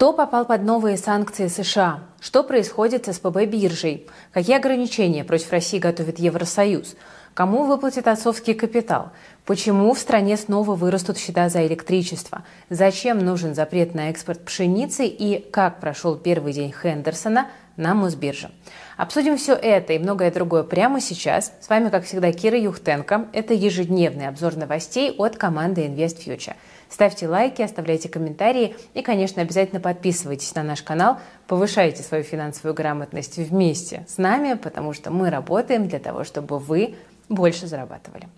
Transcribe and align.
Кто 0.00 0.14
попал 0.14 0.46
под 0.46 0.62
новые 0.62 0.96
санкции 0.96 1.48
США? 1.48 2.00
Что 2.20 2.42
происходит 2.42 3.04
с 3.04 3.16
СПБ 3.16 3.44
биржей? 3.44 4.06
Какие 4.32 4.56
ограничения 4.56 5.24
против 5.24 5.52
России 5.52 5.78
готовит 5.78 6.18
Евросоюз? 6.18 6.96
Кому 7.34 7.64
выплатит 7.66 8.08
отцовский 8.08 8.54
капитал? 8.54 9.10
Почему 9.44 9.92
в 9.92 9.98
стране 9.98 10.38
снова 10.38 10.74
вырастут 10.74 11.18
счета 11.18 11.50
за 11.50 11.66
электричество? 11.66 12.46
Зачем 12.70 13.18
нужен 13.18 13.54
запрет 13.54 13.94
на 13.94 14.08
экспорт 14.08 14.42
пшеницы 14.42 15.04
и 15.06 15.38
как 15.50 15.80
прошел 15.80 16.16
первый 16.16 16.54
день 16.54 16.72
Хендерсона 16.72 17.48
на 17.76 17.92
Мосбирже? 17.92 18.50
Обсудим 18.96 19.36
все 19.36 19.52
это 19.52 19.92
и 19.92 19.98
многое 19.98 20.30
другое 20.30 20.62
прямо 20.62 21.02
сейчас. 21.02 21.52
С 21.60 21.68
вами, 21.68 21.90
как 21.90 22.06
всегда, 22.06 22.32
Кира 22.32 22.58
Юхтенко. 22.58 23.26
Это 23.34 23.52
ежедневный 23.52 24.28
обзор 24.28 24.56
новостей 24.56 25.14
от 25.18 25.36
команды 25.36 25.82
Invest 25.82 26.24
Future. 26.24 26.54
Ставьте 26.90 27.28
лайки, 27.28 27.62
оставляйте 27.62 28.08
комментарии 28.08 28.74
и, 28.94 29.02
конечно, 29.02 29.40
обязательно 29.40 29.80
подписывайтесь 29.80 30.54
на 30.56 30.64
наш 30.64 30.82
канал, 30.82 31.18
повышайте 31.46 32.02
свою 32.02 32.24
финансовую 32.24 32.74
грамотность 32.74 33.38
вместе 33.38 34.04
с 34.08 34.18
нами, 34.18 34.54
потому 34.54 34.92
что 34.92 35.10
мы 35.10 35.30
работаем 35.30 35.86
для 35.86 36.00
того, 36.00 36.24
чтобы 36.24 36.58
вы 36.58 36.96
больше 37.28 37.68
зарабатывали. 37.68 38.28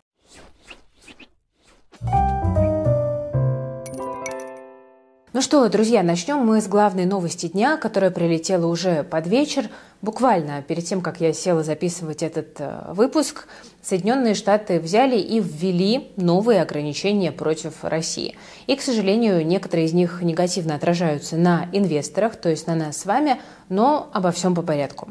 Ну 5.33 5.41
что, 5.41 5.67
друзья, 5.71 6.03
начнем 6.03 6.39
мы 6.41 6.61
с 6.61 6.69
главной 6.69 7.07
новости 7.07 7.47
дня, 7.47 7.79
которая 7.79 8.11
прилетела 8.11 8.67
уже 8.67 9.03
под 9.03 9.27
вечер. 9.27 9.71
Буквально 10.03 10.63
перед 10.63 10.85
тем, 10.85 11.01
как 11.01 11.21
я 11.21 11.33
села 11.33 11.63
записывать 11.63 12.25
этот 12.25 12.57
э, 12.59 12.93
выпуск, 12.93 13.47
Соединенные 13.83 14.35
Штаты 14.35 14.81
взяли 14.81 15.17
и 15.17 15.39
ввели 15.39 16.11
новые 16.17 16.61
ограничения 16.61 17.31
против 17.31 17.85
России. 17.85 18.37
И, 18.67 18.75
к 18.75 18.83
сожалению, 18.83 19.47
некоторые 19.47 19.87
из 19.87 19.93
них 19.93 20.21
негативно 20.23 20.75
отражаются 20.75 21.37
на 21.37 21.69
инвесторах, 21.73 22.35
то 22.35 22.49
есть 22.49 22.67
на 22.67 22.75
нас 22.75 22.99
с 22.99 23.07
вами, 23.07 23.41
но 23.69 24.09
обо 24.13 24.33
всем 24.33 24.57
по 24.57 24.63
порядку. 24.63 25.09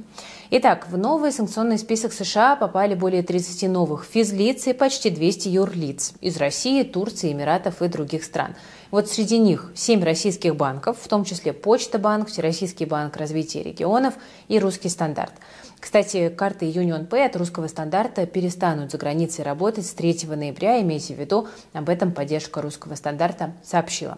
Итак, 0.51 0.87
в 0.89 0.97
новый 0.97 1.31
санкционный 1.31 1.77
список 1.77 2.11
США 2.11 2.57
попали 2.57 2.93
более 2.93 3.23
30 3.23 3.69
новых 3.69 4.05
физлиц 4.05 4.67
и 4.67 4.73
почти 4.73 5.09
200 5.09 5.47
юрлиц 5.47 6.13
из 6.19 6.35
России, 6.35 6.83
Турции, 6.83 7.31
Эмиратов 7.31 7.81
и 7.81 7.87
других 7.87 8.25
стран. 8.25 8.55
Вот 8.91 9.09
среди 9.09 9.37
них 9.37 9.71
7 9.75 10.03
российских 10.03 10.57
банков, 10.57 10.97
в 11.01 11.07
том 11.07 11.23
числе 11.23 11.53
Почта 11.53 11.97
банк, 11.97 12.27
Всероссийский 12.27 12.85
банк 12.85 13.15
развития 13.15 13.63
регионов 13.63 14.13
и 14.49 14.59
Русский 14.59 14.80
стандарт. 14.89 15.33
Кстати, 15.79 16.29
карты 16.29 16.65
Union 16.65 17.07
Pay 17.07 17.25
от 17.25 17.35
русского 17.35 17.67
стандарта 17.67 18.25
перестанут 18.25 18.91
за 18.91 18.97
границей 18.97 19.43
работать 19.43 19.85
с 19.85 19.93
3 19.93 20.27
ноября, 20.27 20.81
имейте 20.81 21.15
в 21.15 21.19
виду, 21.19 21.47
об 21.73 21.89
этом 21.89 22.11
поддержка 22.11 22.61
русского 22.61 22.95
стандарта 22.95 23.53
сообщила. 23.63 24.17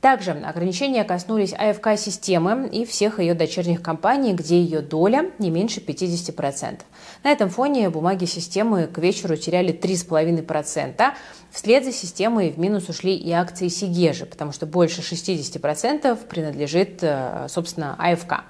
Также 0.00 0.30
ограничения 0.32 1.04
коснулись 1.04 1.52
АФК-системы 1.52 2.68
и 2.68 2.86
всех 2.86 3.18
ее 3.18 3.34
дочерних 3.34 3.82
компаний, 3.82 4.32
где 4.32 4.60
ее 4.60 4.80
доля 4.80 5.30
не 5.38 5.50
меньше 5.50 5.80
50%. 5.80 6.80
На 7.22 7.30
этом 7.30 7.50
фоне 7.50 7.90
бумаги 7.90 8.24
системы 8.24 8.86
к 8.86 8.96
вечеру 8.98 9.36
теряли 9.36 9.74
3,5%. 9.74 11.12
Вслед 11.50 11.84
за 11.84 11.92
системой 11.92 12.50
в 12.50 12.58
минус 12.58 12.88
ушли 12.88 13.14
и 13.14 13.30
акции 13.32 13.68
Сигежи, 13.68 14.24
потому 14.24 14.52
что 14.52 14.66
больше 14.66 15.02
60% 15.02 16.16
принадлежит, 16.26 17.00
э, 17.02 17.46
собственно, 17.48 17.96
АФК. 17.98 18.44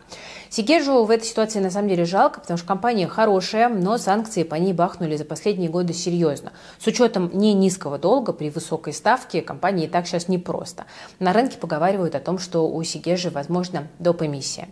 Сигежу 0.51 1.05
в 1.05 1.11
этой 1.11 1.25
ситуации 1.25 1.61
на 1.61 1.71
самом 1.71 1.89
деле 1.89 2.05
жалко, 2.05 2.41
потому 2.41 2.59
что 2.59 2.67
компания 2.67 3.07
хорошая, 3.07 3.69
но 3.69 3.99
санкции 3.99 4.43
по 4.43 4.57
ней 4.57 4.73
бахнули 4.73 5.17
за 5.17 5.25
последние 5.25 5.71
годы 5.71 5.95
серьезно. 5.95 6.53
С 6.79 6.87
учетом 6.89 7.31
не 7.33 7.55
низкого 7.55 7.99
долга 7.99 8.33
при 8.33 8.51
высокой 8.51 8.93
ставке 8.93 9.43
компании 9.43 9.87
и 9.87 9.89
так 9.89 10.07
сейчас 10.07 10.29
непросто. 10.29 10.87
На 11.21 11.33
рынке 11.33 11.57
поговаривают 11.57 12.17
о 12.17 12.21
том, 12.21 12.39
что 12.39 12.69
у 12.69 12.83
Сигежи 12.83 13.31
возможно 13.31 13.89
доп. 13.99 14.23
эмиссия. 14.23 14.69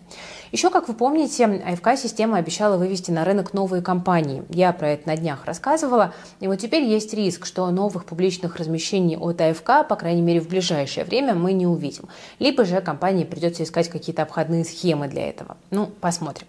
Еще, 0.53 0.69
как 0.69 0.89
вы 0.89 0.95
помните, 0.95 1.47
АФК-система 1.47 2.37
обещала 2.37 2.77
вывести 2.77 3.11
на 3.11 3.25
рынок 3.25 3.55
новые 3.55 3.81
компании. 3.89 4.45
Я 4.51 4.75
про 4.75 4.91
это 4.91 5.09
на 5.09 5.17
днях 5.17 5.47
рассказывала. 5.47 6.13
И 6.41 6.47
вот 6.47 6.57
теперь 6.57 6.83
есть 6.83 7.15
риск, 7.15 7.47
что 7.47 7.71
новых 7.71 8.05
публичных 8.05 8.57
размещений 8.57 9.17
от 9.17 9.41
АФК, 9.41 9.89
по 9.89 9.97
крайней 9.97 10.21
мере, 10.21 10.43
в 10.43 10.49
ближайшее 10.49 11.07
время 11.07 11.33
мы 11.35 11.55
не 11.55 11.67
увидим. 11.67 12.05
Либо 12.39 12.67
же 12.67 12.83
компании 12.83 13.25
придется 13.25 13.63
искать 13.63 13.89
какие-то 13.89 14.25
обходные 14.25 14.67
схемы 14.67 15.09
для 15.09 15.31
этого. 15.31 15.57
Ну, 15.71 15.87
посмотрим. 15.87 16.47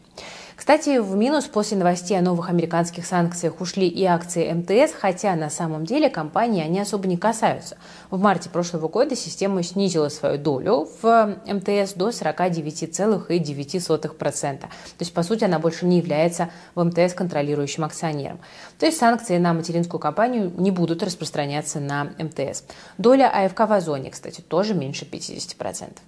Кстати, 0.60 1.00
в 1.00 1.16
минус 1.16 1.46
после 1.46 1.78
новостей 1.78 2.20
о 2.20 2.22
новых 2.22 2.50
американских 2.50 3.06
санкциях 3.06 3.62
ушли 3.62 3.88
и 3.88 4.04
акции 4.04 4.52
МТС, 4.52 4.92
хотя 4.94 5.34
на 5.36 5.50
самом 5.50 5.86
деле 5.86 6.10
компании 6.10 6.62
они 6.62 6.82
особо 6.82 7.08
не 7.08 7.16
касаются. 7.16 7.78
В 8.12 8.20
марте 8.20 8.50
прошлого 8.50 8.90
года 8.90 9.16
система 9.16 9.64
снизила 9.64 10.10
свою 10.10 10.38
долю 10.38 10.90
в 11.02 11.38
МТС 11.46 11.94
до 11.94 12.10
49,9%. 12.10 14.60
То 14.60 14.68
есть, 15.00 15.14
по 15.14 15.24
сути, 15.24 15.46
она 15.46 15.60
больше 15.60 15.86
не 15.86 16.00
является 16.00 16.50
в 16.76 16.84
МТС 16.84 17.14
контролирующим 17.14 17.86
акционером. 17.86 18.42
То 18.80 18.86
есть 18.86 18.98
санкции 18.98 19.38
на 19.38 19.54
материнскую 19.54 20.02
компанию 20.02 20.52
не 20.58 20.72
будут 20.72 21.04
распространяться 21.04 21.80
на 21.80 22.12
МТС. 22.20 22.66
Доля 22.98 23.32
АФК 23.34 23.62
в 23.62 23.72
Озоне, 23.72 24.12
кстати, 24.12 24.42
тоже 24.42 24.74
меньше 24.74 25.06
50%. 25.06 26.00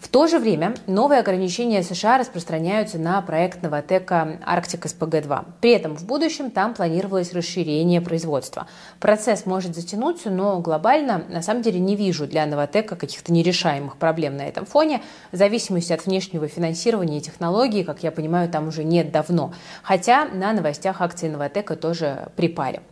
В 0.00 0.06
то 0.06 0.28
же 0.28 0.38
время 0.38 0.74
новые 0.86 1.20
ограничения 1.20 1.82
США 1.82 2.18
распространяются 2.18 2.98
на 2.98 3.20
проект 3.20 3.62
Новотека 3.62 4.38
Арктик 4.46 4.86
СПГ-2. 4.86 5.44
При 5.60 5.72
этом 5.72 5.96
в 5.96 6.06
будущем 6.06 6.52
там 6.52 6.72
планировалось 6.72 7.32
расширение 7.32 8.00
производства. 8.00 8.68
Процесс 9.00 9.44
может 9.44 9.74
затянуться, 9.74 10.30
но 10.30 10.60
глобально 10.60 11.24
на 11.28 11.42
самом 11.42 11.62
деле 11.62 11.80
не 11.80 11.96
вижу 11.96 12.28
для 12.28 12.46
Новотека 12.46 12.94
каких-то 12.94 13.32
нерешаемых 13.32 13.96
проблем 13.96 14.36
на 14.36 14.42
этом 14.42 14.66
фоне. 14.66 15.02
В 15.32 15.36
зависимости 15.36 15.92
от 15.92 16.06
внешнего 16.06 16.46
финансирования 16.46 17.18
и 17.18 17.20
технологий, 17.20 17.82
как 17.82 18.04
я 18.04 18.12
понимаю, 18.12 18.48
там 18.48 18.68
уже 18.68 18.84
нет 18.84 19.10
давно. 19.10 19.52
Хотя 19.82 20.26
на 20.26 20.52
новостях 20.52 21.00
акции 21.00 21.28
Новотека 21.28 21.74
тоже 21.74 22.28
припали. 22.36 22.82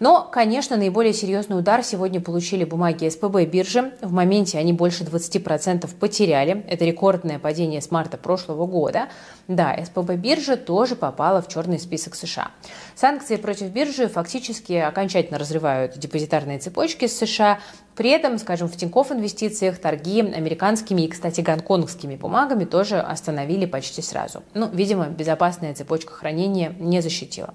Но, 0.00 0.22
конечно, 0.24 0.78
наиболее 0.78 1.12
серьезный 1.12 1.58
удар 1.58 1.84
сегодня 1.84 2.22
получили 2.22 2.64
бумаги 2.64 3.06
СПБ 3.08 3.44
биржи. 3.44 3.92
В 4.00 4.12
моменте 4.12 4.58
они 4.58 4.72
больше 4.72 5.04
20% 5.04 5.88
потеряли. 5.96 6.64
Это 6.68 6.86
рекордное 6.86 7.38
падение 7.38 7.82
с 7.82 7.90
марта 7.90 8.16
прошлого 8.16 8.66
года. 8.66 9.08
Да, 9.46 9.76
СПБ 9.84 10.14
биржа 10.14 10.56
тоже 10.56 10.96
попала 10.96 11.42
в 11.42 11.48
черный 11.48 11.78
список 11.78 12.14
США. 12.14 12.50
Санкции 12.94 13.36
против 13.36 13.68
биржи 13.68 14.08
фактически 14.08 14.72
окончательно 14.72 15.38
разрывают 15.38 15.98
депозитарные 15.98 16.58
цепочки 16.58 17.06
с 17.06 17.18
США. 17.18 17.58
При 17.94 18.08
этом, 18.08 18.38
скажем, 18.38 18.68
в 18.68 18.76
Тинькофф 18.76 19.12
инвестициях 19.12 19.78
торги 19.78 20.20
американскими 20.20 21.02
и, 21.02 21.08
кстати, 21.08 21.42
гонконгскими 21.42 22.16
бумагами 22.16 22.64
тоже 22.64 22.98
остановили 22.98 23.66
почти 23.66 24.00
сразу. 24.00 24.42
Ну, 24.54 24.70
видимо, 24.72 25.08
безопасная 25.08 25.74
цепочка 25.74 26.14
хранения 26.14 26.74
не 26.78 27.02
защитила. 27.02 27.52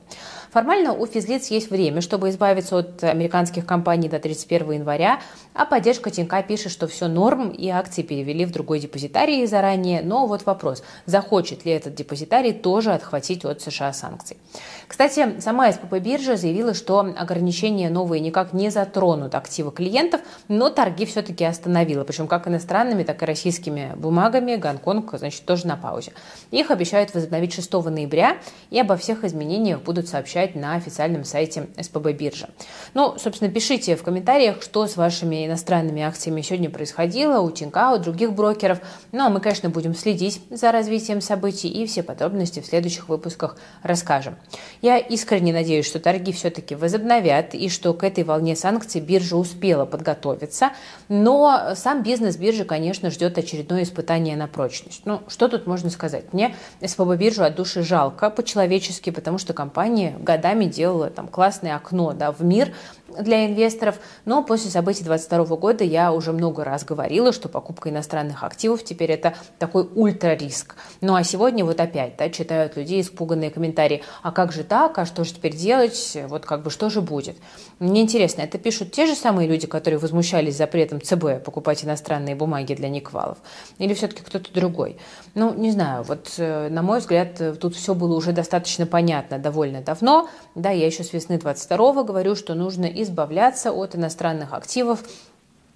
Формально 0.55 0.93
у 0.93 1.05
физлиц 1.05 1.47
есть 1.47 1.69
время, 1.69 1.99
чтобы 1.99 2.29
избавиться 2.29 2.77
от 2.77 3.03
американских 3.03 3.65
компаний 3.65 4.07
до 4.07 4.19
31 4.19 4.71
января, 4.71 5.19
а 5.53 5.65
поддержка 5.65 6.11
Тинька 6.11 6.41
пишет, 6.43 6.71
что 6.71 6.87
все 6.87 7.09
норм 7.09 7.49
и 7.49 7.67
акции 7.67 8.03
перевели 8.03 8.45
в 8.45 8.51
другой 8.51 8.79
депозитарий 8.79 9.45
заранее. 9.47 10.01
Но 10.01 10.27
вот 10.27 10.45
вопрос, 10.45 10.81
захочет 11.05 11.65
ли 11.65 11.73
этот 11.73 11.95
депозитарий 11.95 12.53
тоже 12.53 12.93
отхватить 12.93 13.43
от 13.43 13.59
США 13.59 13.91
санкций. 13.91 14.37
Кстати, 14.87 15.39
сама 15.39 15.71
СПП 15.71 15.95
биржа 15.95 16.37
заявила, 16.37 16.73
что 16.73 16.99
ограничения 16.99 17.89
новые 17.89 18.19
никак 18.19 18.53
не 18.53 18.69
затронут 18.69 19.35
активы 19.35 19.71
клиентов, 19.71 20.21
но 20.47 20.69
торги 20.69 21.05
все-таки 21.05 21.43
остановила, 21.43 22.03
причем 22.03 22.27
как 22.27 22.47
иностранными, 22.47 23.03
так 23.03 23.21
и 23.23 23.25
российскими 23.25 23.93
бумагами. 23.95 24.55
Гонконг, 24.55 25.17
значит, 25.17 25.45
тоже 25.45 25.67
на 25.67 25.75
паузе. 25.75 26.13
Их 26.51 26.71
обещают 26.71 27.13
возобновить 27.13 27.53
6 27.53 27.71
ноября, 27.73 28.37
и 28.69 28.79
обо 28.79 28.95
всех 28.97 29.23
изменениях 29.23 29.81
будут 29.81 30.07
сообщать 30.07 30.55
на 30.55 30.75
официальном 30.75 31.23
сайте 31.23 31.67
СПБ 31.79 32.11
биржи. 32.13 32.47
Ну, 32.93 33.15
собственно, 33.17 33.51
пишите 33.51 33.95
в 33.95 34.03
комментариях, 34.03 34.61
что 34.61 34.87
с 34.87 34.97
вашими 34.97 35.47
иностранными 35.47 36.01
акциями 36.01 36.41
сегодня 36.41 36.69
происходило 36.69 37.39
у 37.39 37.51
Тинька, 37.51 37.91
у 37.91 37.97
других 37.97 38.33
брокеров. 38.33 38.79
Ну, 39.11 39.25
а 39.25 39.29
мы, 39.29 39.39
конечно, 39.39 39.69
будем 39.69 39.95
следить 39.95 40.41
за 40.49 40.71
развитием 40.71 41.21
событий 41.21 41.69
и 41.69 41.85
все 41.85 42.03
подробности 42.03 42.59
в 42.59 42.65
следующих 42.65 43.09
выпусках 43.09 43.57
расскажем. 43.83 44.35
Я 44.81 44.97
искренне 44.97 45.53
надеюсь, 45.53 45.85
что 45.85 45.99
торги 45.99 46.31
все-таки 46.31 46.75
возобновят 46.75 47.53
и 47.53 47.69
что 47.69 47.93
к 47.93 48.03
этой 48.03 48.23
волне 48.23 48.55
санкций 48.55 49.01
биржа 49.01 49.35
успела 49.35 49.85
подготовиться. 49.85 50.71
Но 51.09 51.73
сам 51.75 52.03
бизнес 52.03 52.37
биржи, 52.37 52.65
конечно, 52.65 53.09
ждет 53.09 53.37
очередное 53.37 53.83
испытание 53.83 54.35
на 54.35 54.47
прочность. 54.47 55.01
Ну, 55.05 55.21
что 55.27 55.47
тут 55.47 55.67
можно 55.67 55.89
сказать? 55.89 56.33
Мне 56.33 56.55
СПБ 56.85 57.15
биржу 57.17 57.43
от 57.43 57.55
души 57.55 57.83
жалко 57.83 58.29
по-человечески, 58.29 59.09
потому 59.09 59.37
что 59.37 59.53
компания 59.53 60.15
годами 60.19 60.65
делала 60.65 61.09
там 61.09 61.27
классное 61.27 61.75
окно 61.75 62.13
да, 62.13 62.31
в 62.31 62.43
мир, 62.43 62.73
для 63.19 63.45
инвесторов, 63.45 63.99
но 64.25 64.43
после 64.43 64.69
событий 64.69 65.03
2022 65.03 65.57
года 65.57 65.83
я 65.83 66.11
уже 66.11 66.31
много 66.31 66.63
раз 66.63 66.83
говорила, 66.83 67.31
что 67.31 67.49
покупка 67.49 67.89
иностранных 67.89 68.43
активов 68.43 68.83
теперь 68.83 69.11
это 69.11 69.35
такой 69.59 69.87
ультрариск. 69.93 70.75
Ну 71.01 71.15
а 71.15 71.23
сегодня 71.23 71.65
вот 71.65 71.79
опять 71.79 72.15
да, 72.17 72.29
читают 72.29 72.77
люди 72.77 73.01
испуганные 73.01 73.51
комментарии, 73.51 74.03
а 74.21 74.31
как 74.31 74.51
же 74.51 74.63
так, 74.63 74.97
а 74.97 75.05
что 75.05 75.23
же 75.23 75.33
теперь 75.33 75.55
делать, 75.55 76.17
вот 76.27 76.45
как 76.45 76.63
бы 76.63 76.69
что 76.69 76.89
же 76.89 77.01
будет. 77.01 77.37
Мне 77.79 78.01
интересно, 78.01 78.41
это 78.41 78.57
пишут 78.57 78.91
те 78.91 79.05
же 79.05 79.15
самые 79.15 79.47
люди, 79.47 79.67
которые 79.67 79.99
возмущались 79.99 80.57
запретом 80.57 81.01
ЦБ 81.01 81.43
покупать 81.43 81.83
иностранные 81.83 82.35
бумаги 82.35 82.73
для 82.73 82.89
Никвалов, 82.89 83.37
или 83.77 83.93
все-таки 83.93 84.23
кто-то 84.23 84.53
другой? 84.53 84.97
Ну, 85.33 85.53
не 85.53 85.71
знаю, 85.71 86.03
вот 86.03 86.33
э, 86.37 86.69
на 86.69 86.81
мой 86.81 86.99
взгляд, 86.99 87.41
тут 87.59 87.75
все 87.75 87.93
было 87.93 88.15
уже 88.15 88.31
достаточно 88.31 88.85
понятно 88.85 89.39
довольно 89.39 89.81
давно, 89.81 90.29
да, 90.55 90.71
я 90.71 90.85
еще 90.85 91.03
с 91.03 91.13
весны 91.13 91.37
22 91.37 92.03
говорю, 92.03 92.35
что 92.35 92.53
нужно 92.53 92.85
избавляться 93.05 93.71
от 93.71 93.95
иностранных 93.95 94.53
активов, 94.53 95.03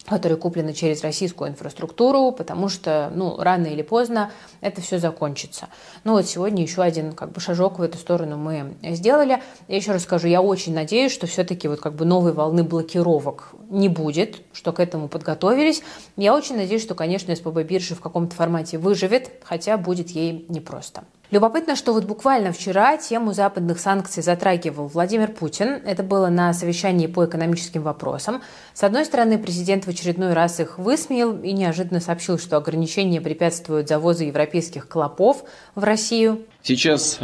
которые 0.10 0.38
куплены 0.38 0.74
через 0.74 1.04
российскую 1.04 1.52
инфраструктуру, 1.52 2.31
потому 2.31 2.68
что, 2.68 3.12
ну, 3.14 3.38
рано 3.38 3.68
или 3.68 3.81
поздно 3.81 4.31
это 4.60 4.81
все 4.81 4.98
закончится. 4.98 5.68
Ну 6.04 6.14
вот 6.14 6.26
сегодня 6.26 6.64
еще 6.64 6.81
один 6.81 7.14
как 7.14 7.31
бы 7.31 7.40
шажок 7.40 7.80
в 7.80 7.81
эту 7.81 7.98
сторону 7.98 8.38
мы 8.38 8.76
сделали. 8.96 9.42
Я 9.68 9.76
еще 9.76 9.92
раз 9.92 10.04
скажу, 10.04 10.28
я 10.28 10.42
очень 10.42 10.74
надеюсь, 10.74 11.12
что 11.12 11.28
все-таки 11.28 11.68
вот 11.68 11.80
как 11.80 11.94
бы 11.94 12.06
новой 12.06 12.34
волны 12.34 12.64
блокировок 12.64 13.50
не 13.70 13.90
будет, 13.90 14.42
что 14.52 14.74
к 14.74 14.80
этому 14.80 15.08
подготовились. 15.08 15.84
Я 16.18 16.36
очень 16.36 16.58
надеюсь, 16.58 16.82
что, 16.82 16.96
конечно, 16.96 17.36
СПБ 17.36 17.64
биржа 17.64 17.96
в 17.96 18.02
каком-то 18.02 18.36
формате 18.36 18.78
выживет, 18.78 19.32
хотя 19.44 19.78
будет 19.78 20.10
ей 20.10 20.46
непросто. 20.50 21.04
Любопытно, 21.31 21.76
что 21.76 21.94
вот 21.94 22.06
буквально 22.06 22.52
вчера 22.52 22.98
тему 22.98 23.34
западных 23.34 23.80
санкций 23.80 24.24
затрагивал 24.24 24.88
Владимир 24.88 25.28
Путин. 25.28 25.80
Это 25.86 26.02
было 26.02 26.30
на 26.30 26.54
совещании 26.54 27.06
по 27.06 27.26
экономическим 27.26 27.84
вопросам. 27.84 28.42
С 28.74 28.84
одной 28.84 29.06
стороны, 29.06 29.38
президент 29.38 29.86
в 29.86 29.90
очередной 29.90 30.34
раз 30.34 30.60
их 30.60 30.80
высмеял 30.80 31.40
и 31.40 31.54
неожиданно 31.54 32.00
сообщил, 32.00 32.40
что 32.40 32.58
ограничения 32.58 33.22
препятствуют 33.22 33.88
завозу 33.88 34.24
европейских 34.24 34.88
клопов 34.88 35.44
в 35.76 35.84
Россию. 35.84 36.46
Сейчас 36.64 37.20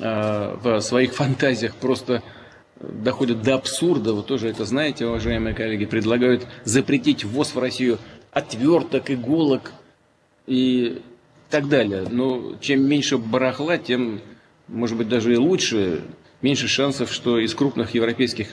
э, 0.00 0.56
в 0.62 0.80
своих 0.80 1.14
фантазиях 1.14 1.74
просто 1.74 2.22
доходят 2.80 3.42
до 3.42 3.56
абсурда. 3.56 4.14
Вы 4.14 4.22
тоже 4.22 4.48
это 4.48 4.64
знаете, 4.64 5.06
уважаемые 5.06 5.54
коллеги. 5.54 5.84
Предлагают 5.84 6.46
запретить 6.64 7.24
ввоз 7.24 7.54
в 7.54 7.58
Россию 7.58 7.98
отверток, 8.32 9.10
иголок 9.10 9.72
и 10.46 11.02
так 11.50 11.68
далее. 11.68 12.06
Но 12.10 12.56
чем 12.60 12.84
меньше 12.86 13.18
барахла, 13.18 13.78
тем, 13.78 14.20
может 14.68 14.96
быть, 14.96 15.08
даже 15.08 15.32
и 15.32 15.36
лучше, 15.36 16.02
меньше 16.42 16.68
шансов, 16.68 17.12
что 17.12 17.38
из 17.38 17.54
крупных 17.54 17.94
европейских 17.94 18.48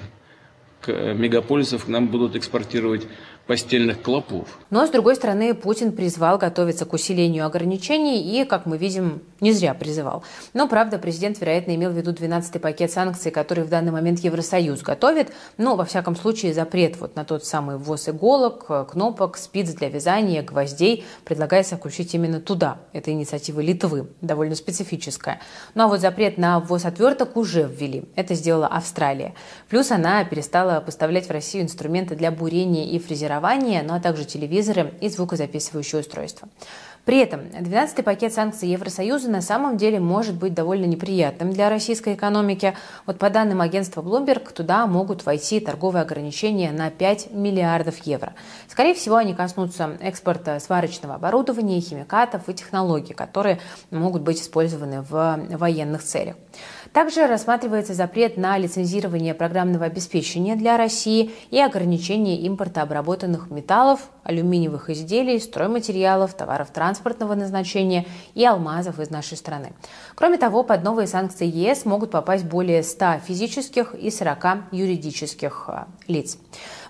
мегаполисов 0.88 1.86
к 1.86 1.88
нам 1.88 2.08
будут 2.08 2.36
экспортировать 2.36 3.08
постельных 3.48 4.02
клопов. 4.02 4.48
Но, 4.70 4.88
с 4.88 4.90
другой 4.90 5.16
стороны, 5.16 5.54
Путин 5.54 5.92
призвал 5.92 6.38
готовиться 6.38 6.86
к 6.86 6.94
усилению 6.94 7.46
ограничений 7.46 8.22
и, 8.22 8.46
как 8.46 8.66
мы 8.66 8.78
видим, 8.78 9.22
не 9.42 9.52
зря 9.52 9.74
призывал. 9.74 10.24
Но, 10.54 10.68
правда, 10.68 10.98
президент, 10.98 11.40
вероятно, 11.42 11.76
имел 11.76 11.92
в 11.92 11.98
виду 11.98 12.14
12-й 12.14 12.60
пакет 12.60 12.92
санкций, 12.92 13.32
который 13.32 13.66
в 13.66 13.70
данный 13.70 13.92
момент 13.92 14.20
Евросоюз 14.20 14.82
готовит. 14.82 15.34
Но, 15.58 15.76
во 15.76 15.84
всяком 15.84 16.16
случае, 16.16 16.54
запрет 16.54 17.00
вот 17.00 17.16
на 17.16 17.26
тот 17.26 17.44
самый 17.46 17.78
ввоз 17.78 18.08
иголок, 18.08 18.90
кнопок, 18.90 19.38
спиц 19.38 19.72
для 19.74 19.90
вязания, 19.90 20.42
гвоздей 20.42 21.04
предлагается 21.26 21.76
включить 21.76 22.16
именно 22.16 22.40
туда. 22.40 22.78
Это 22.94 23.12
инициатива 23.12 23.60
Литвы, 23.60 24.08
довольно 24.22 24.56
специфическая. 24.56 25.42
Ну 25.76 25.84
а 25.84 25.88
вот 25.88 26.00
запрет 26.00 26.38
на 26.38 26.60
ввоз 26.60 26.86
отверток 26.86 27.36
уже 27.36 27.64
ввели. 27.64 28.06
Это 28.16 28.36
сделала 28.36 28.68
Австралия. 28.68 29.34
Плюс 29.70 29.92
она 29.92 30.24
перестала 30.24 30.80
поставлять 30.80 31.28
в 31.28 31.32
Россию 31.32 31.66
инструменты 31.66 32.16
для 32.16 32.32
бурения 32.32 32.86
и 32.86 33.00
фрезерования 33.00 33.33
формирования, 33.34 33.84
ну 33.84 33.96
а 33.96 34.00
также 34.00 34.26
телевизоры 34.26 34.94
и 35.02 35.10
звукозаписывающие 35.10 36.02
устройства. 36.02 36.48
При 37.06 37.18
этом 37.18 37.42
12-й 37.42 38.02
пакет 38.02 38.34
санкций 38.34 38.70
Евросоюза 38.70 39.30
на 39.30 39.42
самом 39.42 39.76
деле 39.76 40.00
может 40.00 40.36
быть 40.36 40.54
довольно 40.54 40.86
неприятным 40.86 41.52
для 41.52 41.70
российской 41.70 42.14
экономики. 42.14 42.76
Вот 43.06 43.20
по 43.20 43.30
данным 43.30 43.60
агентства 43.60 44.02
Bloomberg, 44.02 44.54
туда 44.54 44.88
могут 44.88 45.26
войти 45.26 45.60
торговые 45.60 46.04
ограничения 46.04 46.72
на 46.72 46.90
5 46.90 47.32
миллиардов 47.34 47.98
евро. 48.06 48.34
Скорее 48.70 48.94
всего, 48.94 49.18
они 49.18 49.34
коснутся 49.34 49.98
экспорта 50.00 50.58
сварочного 50.62 51.16
оборудования, 51.16 51.82
химикатов 51.82 52.48
и 52.48 52.54
технологий, 52.54 53.14
которые 53.14 53.60
могут 53.92 54.22
быть 54.22 54.42
использованы 54.42 55.02
в 55.02 55.40
военных 55.50 56.04
целях. 56.04 56.38
Также 56.94 57.26
рассматривается 57.26 57.96
запрет 57.96 58.38
на 58.38 58.56
лицензирование 58.60 59.34
программного 59.34 59.86
обеспечения 59.86 60.56
для 60.56 60.78
России 60.78 61.32
и 61.50 61.60
ограничение 61.60 62.38
импорта 62.42 62.84
обработанных 62.84 63.50
металлов, 63.50 64.12
алюминиевых 64.24 64.92
изделий, 64.92 65.40
стройматериалов, 65.40 66.36
товаров 66.36 66.70
транспортного 66.70 67.34
назначения 67.34 68.06
и 68.36 68.46
алмазов 68.46 69.00
из 69.00 69.10
нашей 69.10 69.38
страны. 69.38 69.74
Кроме 70.14 70.38
того, 70.38 70.64
под 70.64 70.84
новые 70.84 71.08
санкции 71.08 71.48
ЕС 71.48 71.86
могут 71.86 72.12
попасть 72.12 72.46
более 72.46 72.84
100 72.84 73.22
физических 73.26 73.96
и 73.96 74.12
40 74.12 74.72
юридических 74.72 75.66
э, 75.70 75.86
лиц. 76.08 76.38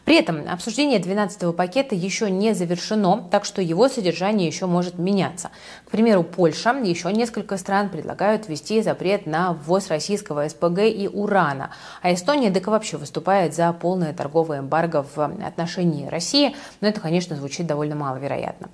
При 0.06 0.16
этом 0.18 0.44
обсуждение 0.50 1.00
12-го 1.00 1.54
пакета 1.54 1.96
еще 1.96 2.30
не 2.30 2.54
завершено, 2.54 3.26
так 3.32 3.46
что 3.46 3.62
его 3.62 3.88
содержание 3.88 4.48
еще 4.48 4.66
может 4.66 4.98
меняться. 4.98 5.50
К 5.86 5.92
примеру, 5.92 6.24
Польша, 6.24 6.72
еще 6.84 7.12
несколько 7.14 7.58
стран 7.58 7.90
предлагают 7.90 8.50
ввести 8.50 8.82
запрет 8.82 9.26
на 9.26 9.54
ввоз 9.54 9.88
российского 9.88 10.48
СПГ 10.48 10.80
и 10.80 11.10
урана, 11.12 11.72
а 12.02 12.14
Эстония 12.14 12.52
так 12.52 12.68
вообще 12.68 12.98
выступает 12.98 13.56
за 13.56 13.72
полное 13.72 14.14
торговое 14.14 14.60
эмбарго 14.60 15.06
в 15.16 15.20
отношении 15.20 16.08
России, 16.08 16.56
но 16.82 16.90
это, 16.90 17.00
конечно, 17.00 17.36
звучит 17.36 17.66
довольно 17.66 17.96
маловероятно. 17.96 18.70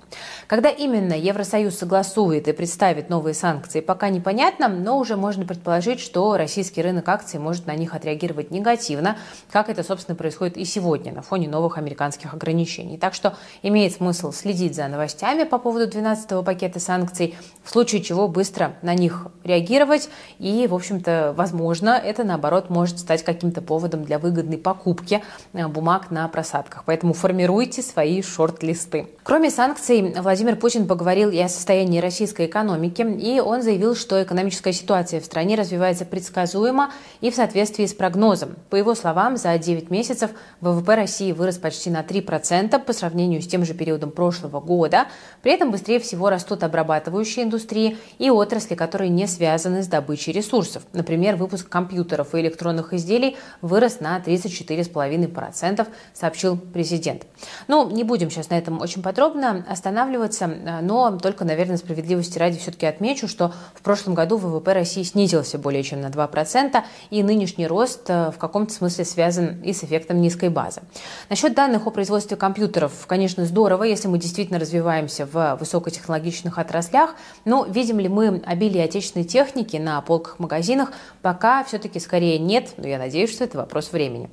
Когда 0.48 0.68
именно 0.68 1.12
Евросоюз 1.12 1.78
согласует 1.78 2.48
и 2.48 2.52
представит 2.52 3.08
новые 3.08 3.34
санкции, 3.34 3.80
пока 3.80 4.08
непонятно, 4.08 4.68
но 4.68 4.98
уже 4.98 5.16
можно 5.16 5.44
предположить, 5.44 6.00
что 6.00 6.36
российский 6.36 6.82
рынок 6.82 7.08
акций 7.08 7.38
может 7.38 7.66
на 7.66 7.76
них 7.76 7.94
отреагировать 7.94 8.50
негативно, 8.50 9.16
как 9.50 9.68
это, 9.68 9.84
собственно, 9.84 10.16
происходит 10.16 10.56
и 10.56 10.64
сегодня 10.64 11.19
на 11.20 11.22
фоне 11.22 11.48
новых 11.48 11.76
американских 11.76 12.32
ограничений. 12.32 12.96
Так 12.96 13.12
что 13.12 13.34
имеет 13.62 13.92
смысл 13.92 14.32
следить 14.32 14.74
за 14.74 14.88
новостями 14.88 15.44
по 15.44 15.58
поводу 15.58 15.86
12-го 15.86 16.42
пакета 16.42 16.80
санкций, 16.80 17.36
в 17.62 17.68
случае 17.68 18.00
чего 18.00 18.26
быстро 18.26 18.72
на 18.80 18.94
них 18.94 19.26
реагировать. 19.44 20.08
И, 20.38 20.66
в 20.66 20.74
общем-то, 20.74 21.34
возможно, 21.36 21.90
это, 21.90 22.24
наоборот, 22.24 22.70
может 22.70 22.98
стать 22.98 23.22
каким-то 23.22 23.60
поводом 23.60 24.02
для 24.02 24.18
выгодной 24.18 24.56
покупки 24.56 25.22
э, 25.52 25.68
бумаг 25.68 26.10
на 26.10 26.26
просадках. 26.28 26.84
Поэтому 26.86 27.12
формируйте 27.12 27.82
свои 27.82 28.22
шорт-листы. 28.22 29.06
Кроме 29.22 29.50
санкций, 29.50 30.14
Владимир 30.18 30.56
Путин 30.56 30.86
поговорил 30.86 31.30
и 31.30 31.38
о 31.38 31.50
состоянии 31.50 32.00
российской 32.00 32.46
экономики, 32.46 33.02
и 33.02 33.40
он 33.40 33.60
заявил, 33.60 33.94
что 33.94 34.22
экономическая 34.22 34.72
ситуация 34.72 35.20
в 35.20 35.26
стране 35.26 35.54
развивается 35.54 36.06
предсказуемо 36.06 36.90
и 37.20 37.30
в 37.30 37.34
соответствии 37.34 37.84
с 37.84 37.92
прогнозом. 37.92 38.56
По 38.70 38.76
его 38.76 38.94
словам, 38.94 39.36
за 39.36 39.58
9 39.58 39.90
месяцев 39.90 40.30
ВВП 40.62 40.94
России 40.94 41.09
России 41.10 41.32
вырос 41.32 41.58
почти 41.58 41.90
на 41.90 42.02
3% 42.02 42.78
по 42.84 42.92
сравнению 42.92 43.42
с 43.42 43.46
тем 43.48 43.64
же 43.64 43.74
периодом 43.74 44.12
прошлого 44.12 44.60
года. 44.60 45.08
При 45.42 45.50
этом 45.50 45.72
быстрее 45.72 45.98
всего 45.98 46.30
растут 46.30 46.62
обрабатывающие 46.62 47.44
индустрии 47.44 47.98
и 48.20 48.30
отрасли, 48.30 48.76
которые 48.76 49.08
не 49.08 49.26
связаны 49.26 49.82
с 49.82 49.88
добычей 49.88 50.32
ресурсов. 50.32 50.84
Например, 50.92 51.34
выпуск 51.34 51.68
компьютеров 51.68 52.32
и 52.36 52.40
электронных 52.40 52.92
изделий 52.92 53.36
вырос 53.60 53.98
на 53.98 54.20
34,5%, 54.20 55.88
сообщил 56.14 56.56
президент. 56.56 57.26
Ну, 57.66 57.90
не 57.90 58.04
будем 58.04 58.30
сейчас 58.30 58.48
на 58.50 58.56
этом 58.56 58.80
очень 58.80 59.02
подробно 59.02 59.66
останавливаться, 59.68 60.46
но 60.80 61.18
только, 61.18 61.44
наверное, 61.44 61.76
справедливости 61.76 62.38
ради 62.38 62.56
все-таки 62.58 62.86
отмечу, 62.86 63.26
что 63.26 63.52
в 63.74 63.82
прошлом 63.82 64.14
году 64.14 64.36
ВВП 64.36 64.74
России 64.74 65.02
снизился 65.02 65.58
более 65.58 65.82
чем 65.82 66.02
на 66.02 66.06
2%, 66.06 66.84
и 67.10 67.22
нынешний 67.24 67.66
рост 67.66 68.08
э, 68.08 68.30
в 68.30 68.38
каком-то 68.38 68.72
смысле 68.72 69.04
связан 69.04 69.60
и 69.62 69.72
с 69.72 69.82
эффектом 69.82 70.20
низкой 70.20 70.50
базы. 70.50 70.82
Насчет 71.28 71.54
данных 71.54 71.86
о 71.86 71.90
производстве 71.90 72.36
компьютеров, 72.36 73.06
конечно, 73.06 73.44
здорово, 73.44 73.84
если 73.84 74.08
мы 74.08 74.18
действительно 74.18 74.58
развиваемся 74.58 75.26
в 75.26 75.56
высокотехнологичных 75.60 76.58
отраслях, 76.58 77.14
но 77.44 77.64
видим 77.64 78.00
ли 78.00 78.08
мы 78.08 78.42
обилие 78.44 78.84
отечественной 78.84 79.24
техники 79.24 79.76
на 79.76 80.00
полках 80.00 80.38
магазинах, 80.38 80.92
пока 81.22 81.64
все-таки 81.64 82.00
скорее 82.00 82.38
нет, 82.38 82.74
но 82.76 82.88
я 82.88 82.98
надеюсь, 82.98 83.30
что 83.30 83.44
это 83.44 83.58
вопрос 83.58 83.92
времени. 83.92 84.28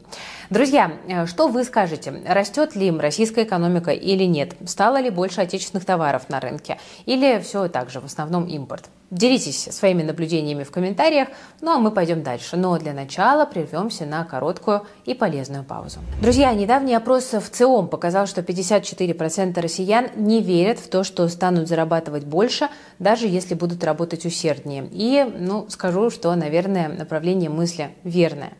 Друзья, 0.50 0.92
э, 1.08 1.26
что 1.26 1.48
вы 1.48 1.64
скажете? 1.64 2.24
Растет 2.26 2.76
ли 2.76 2.92
российская 2.92 3.44
экономика 3.44 3.92
или 3.92 4.24
нет? 4.24 4.56
Стало 4.66 5.00
ли 5.00 5.10
больше 5.10 5.42
отечественных 5.42 5.86
товаров 5.86 6.30
на 6.30 6.40
рынке? 6.40 6.78
Или 7.06 7.40
все 7.40 7.68
так 7.68 7.90
же, 7.90 8.00
в 8.00 8.06
основном 8.06 8.46
импорт? 8.46 8.90
Делитесь 9.10 9.70
своими 9.72 10.04
наблюдениями 10.04 10.64
в 10.64 10.72
комментариях, 10.72 11.30
ну 11.62 11.72
а 11.72 11.80
мы 11.80 11.92
пойдем 11.92 12.24
дальше. 12.24 12.58
Но 12.58 12.78
для 12.78 12.92
начала 12.92 13.46
прервемся 13.46 14.06
на 14.06 14.26
короткую 14.26 14.86
и 15.06 15.14
полезную 15.14 15.64
паузу. 15.64 16.00
Друзья, 16.22 16.54
недавний 16.54 16.94
опрос 16.94 17.32
в 17.32 17.50
ЦИОМ 17.50 17.88
показал, 17.88 18.28
что 18.28 18.42
54% 18.42 19.62
россиян 19.62 20.08
не 20.18 20.42
верят 20.42 20.80
в 20.80 20.90
то, 20.90 21.06
что 21.06 21.28
станут 21.30 21.70
зарабатывать 21.70 22.26
больше, 22.26 22.68
даже 23.00 23.28
если 23.28 23.54
будут 23.54 23.82
работать 23.86 24.26
усерднее. 24.26 24.90
И, 24.92 25.24
ну, 25.40 25.68
скажу, 25.70 26.10
что, 26.10 26.36
наверное, 26.36 26.90
направление 26.90 27.50
мысли 27.50 27.92
верное. 28.04 28.52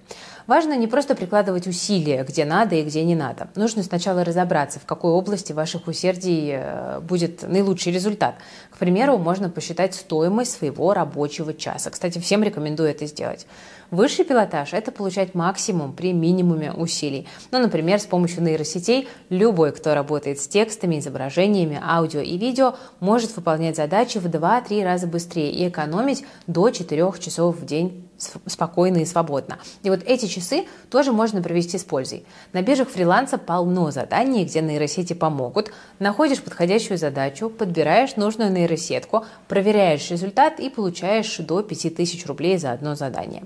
Важно 0.48 0.77
не 0.77 0.88
просто 0.88 1.13
прикладывать 1.13 1.68
усилия, 1.68 2.24
где 2.24 2.46
надо 2.46 2.75
и 2.75 2.84
где 2.84 3.04
не 3.04 3.16
надо. 3.16 3.50
Нужно 3.56 3.84
сначала 3.84 4.24
разобраться, 4.24 4.80
в 4.80 4.86
какой 4.86 5.12
области 5.12 5.51
ваших 5.51 5.88
усердий 5.88 6.51
э, 6.54 7.01
будет 7.01 7.42
наилучший 7.42 7.92
результат. 7.92 8.36
К 8.72 8.77
примеру, 8.77 9.18
можно 9.18 9.50
посчитать 9.50 9.94
стоимость 9.94 10.54
своего 10.54 10.94
рабочего 10.94 11.54
часа. 11.54 11.89
Кстати, 11.89 12.20
всем 12.20 12.44
рекомендую 12.44 12.89
это 12.89 13.06
сделать. 13.08 13.46
Высший 13.92 14.24
пилотаж– 14.24 14.70
это 14.72 14.94
получать 14.94 15.36
максимум 15.36 15.92
при 15.92 16.13
минимуме 16.13 16.72
усилий. 16.72 17.27
Ну, 17.51 17.60
например, 17.60 18.00
с 18.00 18.06
помощью 18.06 18.42
нейросетей 18.42 19.10
любой, 19.30 19.74
кто 19.74 19.96
работает 19.96 20.39
с 20.39 20.48
текстами, 20.48 21.00
изображениями, 21.00 21.82
аудио 21.84 22.22
и 22.22 22.38
видео, 22.38 22.75
может 23.01 23.36
выполнять 23.36 23.75
задачи 23.75 24.18
в 24.18 24.27
2-3 24.27 24.84
раза 24.86 25.08
быстрее 25.08 25.51
и 25.51 25.68
экономить 25.68 26.24
до 26.48 26.70
4 26.70 27.12
часов 27.20 27.58
в 27.58 27.66
день 27.66 28.07
спокойно 28.18 28.98
и 28.98 29.06
свободно. 29.06 29.60
И 29.84 29.90
вот 29.90 30.02
эти 30.06 30.26
часы 30.26 30.66
тоже 30.90 31.12
можно 31.12 31.42
провести 31.42 31.78
с 31.78 31.84
пользой. 31.84 32.26
На 32.54 32.62
биржах 32.62 32.90
фриланса 32.90 33.38
полно 33.38 33.92
заданий, 33.92 34.46
где 34.46 34.62
нейросети 34.62 35.14
помогут. 35.14 35.72
Находишь 36.00 36.42
подходящую 36.42 36.98
задачу, 36.98 37.50
подбираешь 37.50 38.16
нужную 38.16 38.52
нейросетку, 38.52 39.26
проверяешь 39.48 40.10
результат 40.10 40.60
и 40.60 40.70
получаешь 40.70 41.38
до 41.38 41.62
5000 41.62 42.26
рублей 42.26 42.58
за 42.58 42.72
одно 42.72 42.96
задание. 42.96 43.44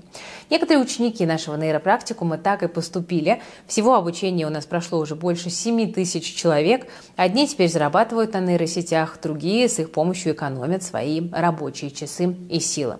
Некоторые 0.50 0.82
ученики 0.82 1.26
нашего 1.26 1.56
нейропрактикума 1.56 2.38
так 2.38 2.62
и 2.62 2.68
поступили. 2.68 3.42
Всего 3.66 3.94
обучения 3.94 4.46
у 4.46 4.50
нас 4.50 4.66
прошло 4.66 4.98
уже 4.98 5.14
больше 5.14 5.50
7 5.50 5.92
тысяч 5.92 6.34
человек. 6.34 6.86
Одни 7.16 7.46
теперь 7.46 7.68
зарабатывают 7.68 8.32
на 8.32 8.40
нейросетях, 8.40 9.18
другие 9.22 9.68
с 9.68 9.78
их 9.78 9.92
помощью 9.92 10.32
экономят 10.32 10.82
свои 10.82 11.30
рабочие 11.30 11.90
часы 11.90 12.36
и 12.48 12.60
силы. 12.60 12.98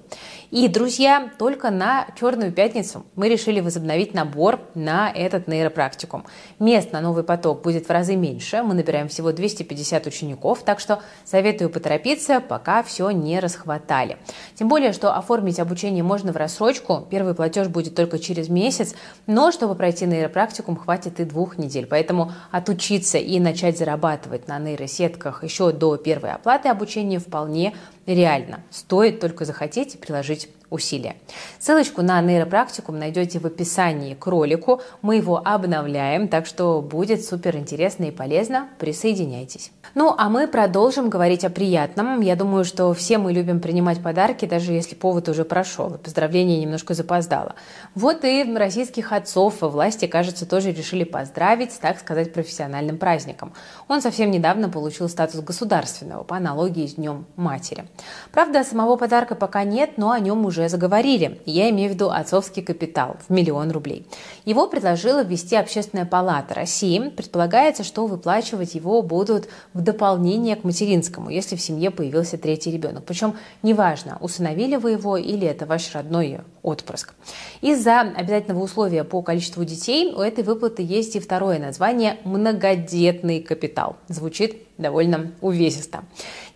И, 0.51 0.69
друзья, 0.69 1.31
только 1.39 1.62
на 1.71 2.07
Черную 2.19 2.53
пятницу 2.53 3.05
мы 3.17 3.29
решили 3.29 3.61
возобновить 3.61 4.15
набор 4.15 4.61
на 4.75 5.11
этот 5.11 5.49
нейропрактикум. 5.49 6.25
Мест 6.59 6.93
на 6.93 7.01
новый 7.01 7.25
поток 7.25 7.63
будет 7.63 7.87
в 7.87 7.91
разы 7.91 8.17
меньше, 8.17 8.63
мы 8.63 8.75
набираем 8.75 9.09
всего 9.09 9.33
250 9.33 10.07
учеников, 10.07 10.63
так 10.65 10.81
что 10.81 11.01
советую 11.25 11.71
поторопиться, 11.71 12.41
пока 12.41 12.83
все 12.83 13.11
не 13.11 13.41
расхватали. 13.41 14.19
Тем 14.55 14.69
более, 14.69 14.93
что 14.93 15.17
оформить 15.17 15.59
обучение 15.59 16.03
можно 16.03 16.33
в 16.33 16.37
рассрочку, 16.37 17.07
первый 17.11 17.35
платеж 17.35 17.69
будет 17.69 17.95
только 17.95 18.19
через 18.19 18.49
месяц, 18.49 18.95
но 19.27 19.51
чтобы 19.53 19.75
пройти 19.75 20.07
нейропрактикум, 20.07 20.77
хватит 20.77 21.21
и 21.21 21.25
двух 21.25 21.59
недель. 21.59 21.87
Поэтому 21.87 22.33
отучиться 22.51 23.19
и 23.19 23.41
начать 23.41 23.79
зарабатывать 23.79 24.49
на 24.49 24.59
нейросетках 24.59 25.45
еще 25.45 25.73
до 25.73 25.97
первой 25.97 26.33
оплаты 26.33 26.69
обучения 26.69 27.19
вполне 27.19 27.75
реально. 28.07 28.61
Стоит 28.71 29.21
только 29.21 29.45
захотеть 29.45 29.95
и 29.95 29.99
приложить 29.99 30.49
усилия. 30.73 31.17
Ссылочку 31.59 32.03
на 32.03 32.21
нейропрактикум 32.21 32.99
найдете 32.99 33.39
в 33.39 33.47
описании 33.47 34.15
к 34.15 34.27
ролику. 34.27 34.81
Мы 35.03 35.17
его 35.17 35.41
обновляем, 35.45 36.29
так 36.29 36.47
что 36.47 36.81
будет 36.81 37.25
супер 37.25 37.57
интересно 37.57 38.05
и 38.05 38.11
полезно. 38.11 38.69
Присоединяйтесь. 38.79 39.71
Ну, 39.95 40.15
а 40.17 40.31
мы 40.31 40.49
продолжим 40.49 41.11
говорить 41.11 41.45
о 41.45 41.51
приятном. 41.51 42.23
Я 42.23 42.35
думаю, 42.35 42.65
что 42.65 42.95
все 42.95 43.19
мы 43.19 43.33
любим 43.33 43.61
принимать 43.61 44.03
подарки, 44.03 44.47
даже 44.47 44.73
если 44.73 44.95
повод 44.95 45.29
уже 45.29 45.45
прошел, 45.45 45.95
и 45.95 45.99
поздравление 45.99 46.59
немножко 46.59 46.95
запоздало. 46.95 47.55
Вот 47.95 48.25
и 48.25 48.43
российских 48.57 49.13
отцов 49.13 49.61
власти, 49.61 50.07
кажется, 50.07 50.47
тоже 50.47 50.73
решили 50.73 51.05
поздравить, 51.05 51.79
так 51.79 51.99
сказать, 52.01 52.33
профессиональным 52.33 52.97
праздником. 52.97 53.53
Он 53.89 54.01
совсем 54.01 54.31
недавно 54.31 54.71
получил 54.71 55.11
статус 55.11 55.41
государственного, 55.41 56.23
по 56.25 56.37
аналогии 56.37 56.87
с 56.87 56.95
Днем 56.95 57.27
Матери. 57.37 57.85
Правда, 58.33 58.65
самого 58.65 58.97
подарка 58.97 59.35
пока 59.35 59.65
нет, 59.65 59.93
но 59.97 60.11
о 60.11 60.19
нем 60.19 60.47
уже 60.47 60.69
заговорили. 60.69 61.41
Я 61.45 61.71
имею 61.71 61.91
в 61.91 61.95
виду 61.95 62.11
отцовский 62.11 62.63
капитал 62.63 63.17
в 63.27 63.33
миллион 63.33 63.71
рублей. 63.71 64.07
Его 64.45 64.67
предложила 64.67 65.23
ввести 65.23 65.57
Общественная 65.57 66.07
палата 66.07 66.55
России. 66.55 67.11
Предполагается, 67.11 67.85
что 67.85 68.07
выплачивать 68.07 68.75
его 68.75 69.03
будут 69.03 69.49
в 69.75 69.83
дополнение 69.83 70.57
к 70.57 70.65
материнскому, 70.65 71.31
если 71.31 71.57
в 71.57 71.61
семье 71.61 71.91
появился 71.91 72.39
третий 72.39 72.71
ребенок. 72.71 73.05
Причем 73.05 73.37
неважно, 73.63 74.19
усыновили 74.21 74.77
вы 74.77 74.93
его 74.93 75.17
или 75.17 75.47
это 75.47 75.67
ваш 75.67 75.95
родной 75.95 76.41
отпрыск. 76.63 77.15
Из-за 77.61 78.01
обязательного 78.01 78.63
условия 78.63 79.05
по 79.05 79.23
количеству 79.23 79.65
детей 79.65 80.13
у 80.15 80.21
этой 80.21 80.45
выплаты 80.45 80.83
есть 80.83 81.17
и 81.17 81.21
второе 81.21 81.59
название– 81.59 82.19
многодетный 82.25 83.41
капитал. 83.41 83.97
Звучит 84.09 84.63
довольно 84.83 85.33
увесисто. 85.41 86.05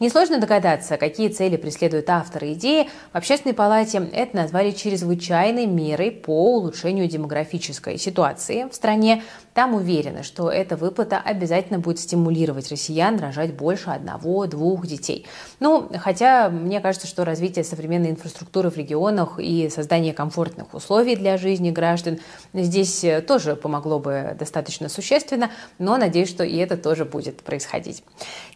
Несложно 0.01 0.39
догадаться, 0.39 0.99
какие 0.99 1.29
цели 1.29 1.57
преследуют 1.57 2.11
авторы 2.11 2.53
идеи. 2.53 2.89
В 3.13 3.17
Общественной 3.17 3.55
палате 3.55 4.07
это 4.13 4.37
назвали 4.37 4.73
чрезвычайной 4.73 5.67
мерой 5.67 6.11
по 6.11 6.57
улучшению 6.57 7.09
демографической 7.09 7.97
ситуации 7.97 8.69
в 8.71 8.75
стране. 8.75 9.23
Там 9.57 9.75
уверены, 9.75 10.23
что 10.23 10.51
эта 10.51 10.77
выплата 10.77 11.17
обязательно 11.17 11.79
будет 11.79 11.99
стимулировать 11.99 12.71
россиян 12.71 13.19
рожать 13.19 13.55
больше 13.55 13.89
одного-двух 13.89 14.87
детей. 14.87 15.25
Ну, 15.61 15.89
хотя 15.97 16.51
мне 16.51 16.79
кажется, 16.81 17.07
что 17.07 17.25
развитие 17.25 17.65
современной 17.65 18.11
инфраструктуры 18.11 18.71
в 18.71 18.77
регионах 18.77 19.39
и 19.39 19.71
создание 19.71 20.13
комфортных 20.13 20.75
условий 20.75 21.17
для 21.17 21.39
жизни 21.39 21.71
граждан 21.71 22.19
здесь 22.53 23.03
тоже 23.27 23.57
помогло 23.57 23.99
бы 23.99 24.37
достаточно 24.39 24.91
существенно, 24.91 25.51
но 25.79 25.97
надеюсь, 25.97 26.29
что 26.29 26.45
и 26.45 26.59
это 26.59 26.77
тоже 26.77 27.07
будет 27.07 27.41
происходить. 27.41 28.05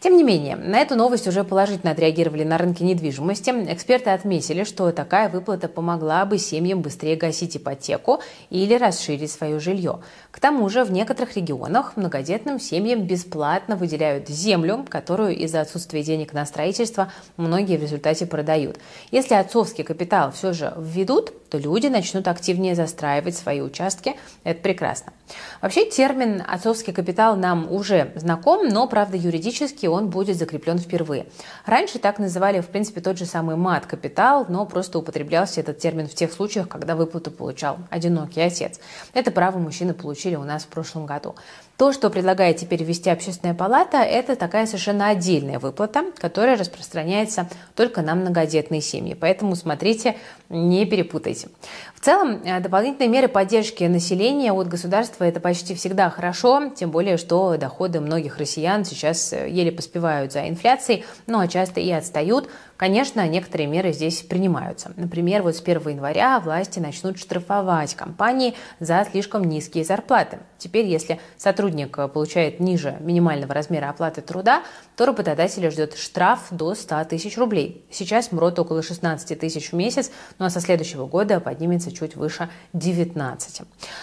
Тем 0.00 0.19
не 0.19 0.23
менее, 0.23 0.57
на 0.57 0.80
эту 0.80 0.97
новость 0.97 1.26
уже 1.26 1.45
положительно 1.45 1.92
отреагировали 1.92 2.45
на 2.45 2.59
рынке 2.59 2.85
недвижимости. 2.85 3.49
Эксперты 3.73 4.11
отметили, 4.11 4.64
что 4.64 4.92
такая 4.92 5.30
выплата 5.30 5.66
помогла 5.66 6.26
бы 6.26 6.37
семьям 6.37 6.83
быстрее 6.83 7.16
гасить 7.16 7.57
ипотеку 7.57 8.21
или 8.50 8.75
расширить 8.75 9.33
свое 9.33 9.59
жилье. 9.61 10.00
К 10.30 10.38
тому 10.38 10.69
же 10.69 10.89
в 10.90 10.92
некоторых 10.92 11.37
регионах 11.37 11.97
многодетным 11.97 12.59
семьям 12.59 13.06
бесплатно 13.06 13.76
выделяют 13.76 14.28
землю, 14.28 14.85
которую 14.88 15.37
из-за 15.37 15.61
отсутствия 15.61 16.02
денег 16.02 16.32
на 16.32 16.44
строительство 16.44 17.12
многие 17.37 17.78
в 17.78 17.82
результате 17.82 18.26
продают. 18.26 18.76
Если 19.12 19.35
отцовский 19.35 19.85
капитал 19.85 20.32
все 20.32 20.52
же 20.52 20.75
введут, 20.76 21.32
то 21.50 21.59
люди 21.59 21.88
начнут 21.88 22.28
активнее 22.28 22.75
застраивать 22.75 23.37
свои 23.37 23.61
участки. 23.61 24.16
Это 24.45 24.61
прекрасно. 24.61 25.12
Вообще 25.61 25.88
термин 25.88 26.42
«отцовский 26.47 26.92
капитал» 26.92 27.37
нам 27.37 27.71
уже 27.71 28.12
знаком, 28.14 28.69
но, 28.69 28.87
правда, 28.87 29.16
юридически 29.16 29.87
он 29.87 30.09
будет 30.09 30.37
закреплен 30.37 30.78
впервые. 30.78 31.26
Раньше 31.66 31.99
так 31.99 32.19
называли, 32.19 32.61
в 32.61 32.69
принципе, 32.69 33.00
тот 33.00 33.19
же 33.19 33.26
самый 33.26 33.57
мат-капитал, 33.57 34.47
но 34.49 34.64
просто 34.66 34.99
употреблялся 34.99 35.61
этот 35.61 35.78
термин 35.78 36.07
в 36.07 36.14
тех 36.14 36.33
случаях, 36.33 36.69
когда 36.69 36.97
выплату 36.97 37.30
получал 37.30 37.78
одинокий 37.90 38.40
отец. 38.40 38.80
Это 39.12 39.30
право 39.30 39.59
мужчины 39.59 39.95
получили 39.95 40.37
у 40.37 40.45
нас 40.45 40.62
в 40.64 40.69
прошлом 40.69 41.07
году. 41.07 41.35
То, 41.80 41.94
что 41.94 42.10
предлагает 42.10 42.58
теперь 42.58 42.84
ввести 42.84 43.08
общественная 43.08 43.54
палата, 43.54 44.02
это 44.02 44.37
такая 44.37 44.66
совершенно 44.66 45.08
отдельная 45.08 45.58
выплата, 45.58 46.04
которая 46.18 46.58
распространяется 46.58 47.49
только 47.75 48.02
на 48.02 48.14
многодетные 48.14 48.82
семьи. 48.82 49.16
Поэтому 49.18 49.56
смотрите, 49.56 50.18
не 50.50 50.84
перепутайте. 50.84 51.49
В 51.94 52.04
целом, 52.04 52.42
э, 52.44 52.60
дополнительные 52.60 53.08
меры 53.08 53.28
поддержки 53.28 53.84
населения 53.84 54.52
от 54.52 54.68
государства– 54.68 55.25
это 55.25 55.40
почти 55.40 55.75
всегда 55.75 56.10
хорошо, 56.10 56.70
тем 56.76 56.90
более, 56.90 57.16
что 57.16 57.56
доходы 57.56 58.00
многих 58.00 58.37
россиян 58.37 58.84
сейчас 58.84 59.32
э, 59.32 59.49
еле 59.49 59.72
поспевают 59.72 60.32
за 60.32 60.50
инфляцией, 60.50 61.06
ну 61.26 61.40
а 61.40 61.49
часто 61.49 61.80
и 61.80 61.90
отстают. 61.90 62.50
Конечно, 62.80 63.28
некоторые 63.28 63.66
меры 63.66 63.92
здесь 63.92 64.22
принимаются. 64.22 64.90
Например, 64.96 65.42
вот 65.42 65.54
с 65.54 65.60
1 65.60 65.87
января 65.90 66.40
власти 66.40 66.78
начнут 66.78 67.18
штрафовать 67.18 67.94
компании 67.94 68.54
за 68.78 69.06
слишком 69.10 69.44
низкие 69.44 69.84
зарплаты. 69.84 70.38
Теперь, 70.56 70.87
если 70.87 71.20
сотрудник 71.37 71.94
получает 72.10 72.58
ниже 72.58 72.96
минимального 73.00 73.52
размера 73.52 73.90
оплаты 73.90 74.22
труда, 74.22 74.62
то 75.00 75.07
работодателя 75.07 75.71
ждет 75.71 75.97
штраф 75.97 76.49
до 76.50 76.75
100 76.75 77.04
тысяч 77.04 77.38
рублей. 77.38 77.83
Сейчас 77.90 78.33
МРОТ 78.33 78.59
около 78.59 78.83
16 78.83 79.40
тысяч 79.40 79.73
в 79.73 79.75
месяц, 79.75 80.11
ну 80.38 80.45
а 80.45 80.50
со 80.50 80.61
следующего 80.61 81.07
года 81.07 81.40
поднимется 81.40 81.90
чуть 81.90 82.16
выше 82.16 82.50
19. 82.75 83.62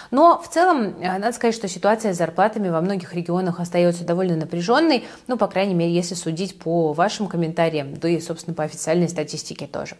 Но 0.10 0.42
в 0.44 0.50
целом, 0.50 1.00
э, 1.00 1.20
надо 1.20 1.34
сказать, 1.34 1.54
что 1.54 1.68
ситуация 1.68 2.16
с 2.16 2.18
зарплатами 2.18 2.70
во 2.70 2.82
многих 2.82 3.14
регионах 3.14 3.60
остается 3.60 4.06
довольно 4.06 4.38
напряженной, 4.38 5.06
ну, 5.28 5.38
по 5.38 5.46
крайней 5.46 5.76
мере, 5.76 5.94
если 5.94 6.16
судить 6.16 6.58
по 6.58 6.94
вашим 6.94 7.28
комментариям, 7.28 7.94
да 7.94 8.10
и, 8.10 8.20
собственно, 8.20 8.56
по 8.56 8.64
официальной 8.64 9.08
статистике 9.08 9.68
тоже. 9.68 9.98